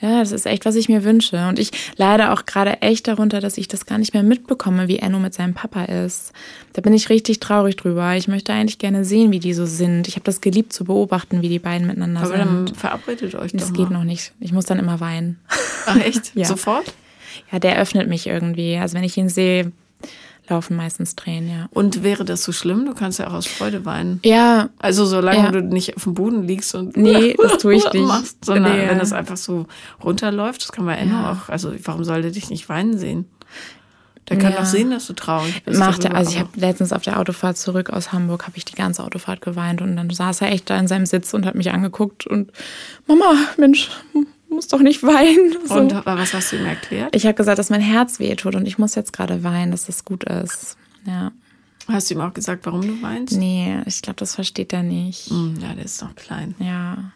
[0.00, 1.46] Ja, das ist echt, was ich mir wünsche.
[1.48, 4.98] Und ich leide auch gerade echt darunter, dass ich das gar nicht mehr mitbekomme, wie
[4.98, 6.32] Enno mit seinem Papa ist.
[6.72, 8.16] Da bin ich richtig traurig drüber.
[8.16, 10.08] Ich möchte eigentlich gerne sehen, wie die so sind.
[10.08, 12.40] Ich habe das geliebt zu beobachten, wie die beiden miteinander Aber sind.
[12.40, 13.68] Aber dann verabredet euch das doch.
[13.68, 14.32] Das geht noch nicht.
[14.40, 15.38] Ich muss dann immer weinen.
[15.86, 16.32] Ach echt?
[16.34, 16.46] ja.
[16.46, 16.92] Sofort?
[17.52, 18.76] Ja, der öffnet mich irgendwie.
[18.78, 19.70] Also wenn ich ihn sehe,
[20.48, 21.68] laufen meistens Tränen, ja.
[21.70, 22.86] Und wäre das so schlimm?
[22.86, 24.20] Du kannst ja auch aus Freude weinen.
[24.24, 24.70] Ja.
[24.78, 25.50] Also solange ja.
[25.50, 28.06] du nicht auf dem Boden liegst und nee, das tue ich nicht.
[28.06, 29.66] Machst, sondern nee, wenn das einfach so
[30.02, 31.32] runterläuft, das kann man ja.
[31.32, 31.48] auch.
[31.48, 33.26] Also warum soll der dich nicht weinen sehen?
[34.28, 34.58] Der kann ja.
[34.58, 35.78] doch sehen, dass du traurig bist.
[35.78, 36.14] Macht er.
[36.14, 39.40] Also ich habe letztens auf der Autofahrt zurück aus Hamburg, habe ich die ganze Autofahrt
[39.40, 42.52] geweint und dann saß er echt da in seinem Sitz und hat mich angeguckt und
[43.08, 43.90] Mama, Mensch,
[44.52, 45.56] muss doch nicht weinen.
[45.66, 45.74] So.
[45.74, 47.14] Und was hast du ihm erklärt?
[47.14, 50.04] Ich habe gesagt, dass mein Herz wehtut und ich muss jetzt gerade weinen, dass das
[50.04, 50.76] gut ist.
[51.06, 51.32] Ja.
[51.88, 53.36] Hast du ihm auch gesagt, warum du weinst?
[53.36, 55.30] Nee, ich glaube, das versteht er nicht.
[55.30, 56.54] Hm, ja, der ist noch klein.
[56.58, 57.12] Ja.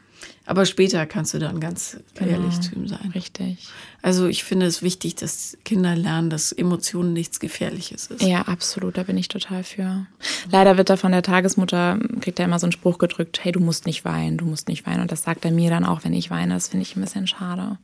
[0.49, 3.11] Aber später kannst du dann ganz genau, ehrlich zu ihm sein.
[3.14, 3.68] Richtig.
[4.01, 8.22] Also ich finde es wichtig, dass Kinder lernen, dass Emotionen nichts Gefährliches ist.
[8.22, 8.97] Ja, absolut.
[8.97, 10.07] Da bin ich total für.
[10.53, 13.59] Leider wird da von der Tagesmutter, kriegt er immer so einen Spruch gedrückt, hey, du
[13.59, 15.01] musst nicht weinen, du musst nicht weinen.
[15.01, 16.55] Und das sagt er mir dann auch, wenn ich weine.
[16.55, 17.79] Das finde ich ein bisschen schade.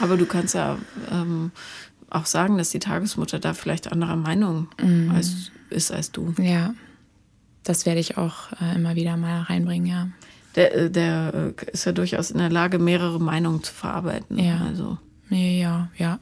[0.00, 0.78] Aber du kannst ja
[1.12, 1.50] ähm,
[2.08, 5.10] auch sagen, dass die Tagesmutter da vielleicht anderer Meinung mm.
[5.10, 6.34] als, ist als du.
[6.38, 6.72] Ja,
[7.62, 10.08] das werde ich auch äh, immer wieder mal reinbringen, ja
[10.56, 14.38] der, äh, der äh, ist ja durchaus in der Lage, mehrere Meinungen zu verarbeiten.
[14.38, 14.60] Ja.
[14.66, 14.98] Also.
[15.28, 16.18] Ja, ja,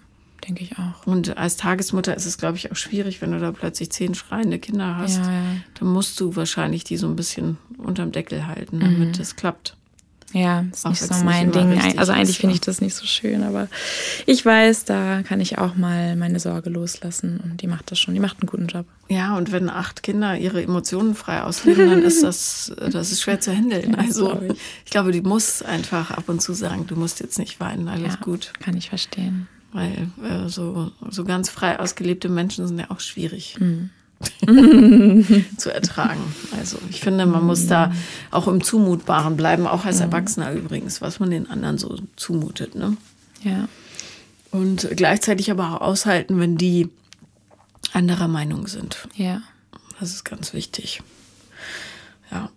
[0.47, 1.07] denke ich auch.
[1.07, 4.59] Und als Tagesmutter ist es, glaube ich, auch schwierig, wenn du da plötzlich zehn schreiende
[4.59, 5.19] Kinder hast.
[5.19, 5.57] Ja, ja.
[5.79, 9.37] Dann musst du wahrscheinlich die so ein bisschen unterm Deckel halten, damit es mhm.
[9.37, 9.77] klappt.
[10.35, 11.81] Ja, ist nicht so mein Ding.
[11.97, 13.69] Also eigentlich finde ich das nicht so schön, aber
[14.27, 18.15] ich weiß, da kann ich auch mal meine Sorge loslassen und die macht das schon.
[18.15, 18.85] Die macht einen guten Job.
[19.09, 23.39] Ja, und wenn acht Kinder ihre Emotionen frei ausleben, dann ist das, das ist schwer
[23.39, 23.95] zu handeln.
[23.95, 24.57] Also ich.
[24.87, 24.91] ich.
[24.91, 28.21] glaube, die muss einfach ab und zu sagen, du musst jetzt nicht weinen, alles ja,
[28.21, 28.53] gut.
[28.59, 29.47] Kann ich verstehen.
[29.73, 33.57] Weil äh, so, so ganz frei ausgelebte Menschen sind ja auch schwierig.
[33.61, 33.91] Mhm.
[35.57, 36.21] zu ertragen.
[36.57, 37.93] Also ich finde, man muss da
[38.31, 42.75] auch im Zumutbaren bleiben, auch als Erwachsener übrigens, was man den anderen so zumutet.
[42.75, 42.97] Ne?
[43.43, 43.69] Ja.
[44.51, 46.89] Und gleichzeitig aber auch aushalten, wenn die
[47.93, 49.09] anderer Meinung sind.
[49.15, 49.43] Ja.
[50.01, 51.03] Das ist ganz wichtig.
[52.31, 52.51] Ja.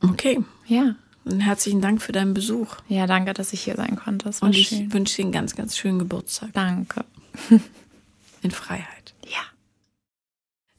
[0.00, 0.40] Okay.
[0.66, 0.94] Ja.
[1.24, 2.76] Und herzlichen Dank für deinen Besuch.
[2.88, 4.26] Ja, danke, dass ich hier sein konnte.
[4.26, 4.92] Das war Und ich schön.
[4.92, 6.50] wünsche dir einen ganz, ganz schönen Geburtstag.
[6.54, 7.04] Danke.
[8.42, 8.97] In Freiheit.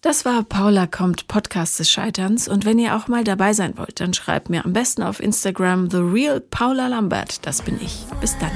[0.01, 2.47] Das war Paula kommt, Podcast des Scheiterns.
[2.47, 5.89] Und wenn ihr auch mal dabei sein wollt, dann schreibt mir am besten auf Instagram
[5.89, 7.45] The Real Paula Lambert.
[7.45, 8.05] Das bin ich.
[8.21, 8.51] Bis dann.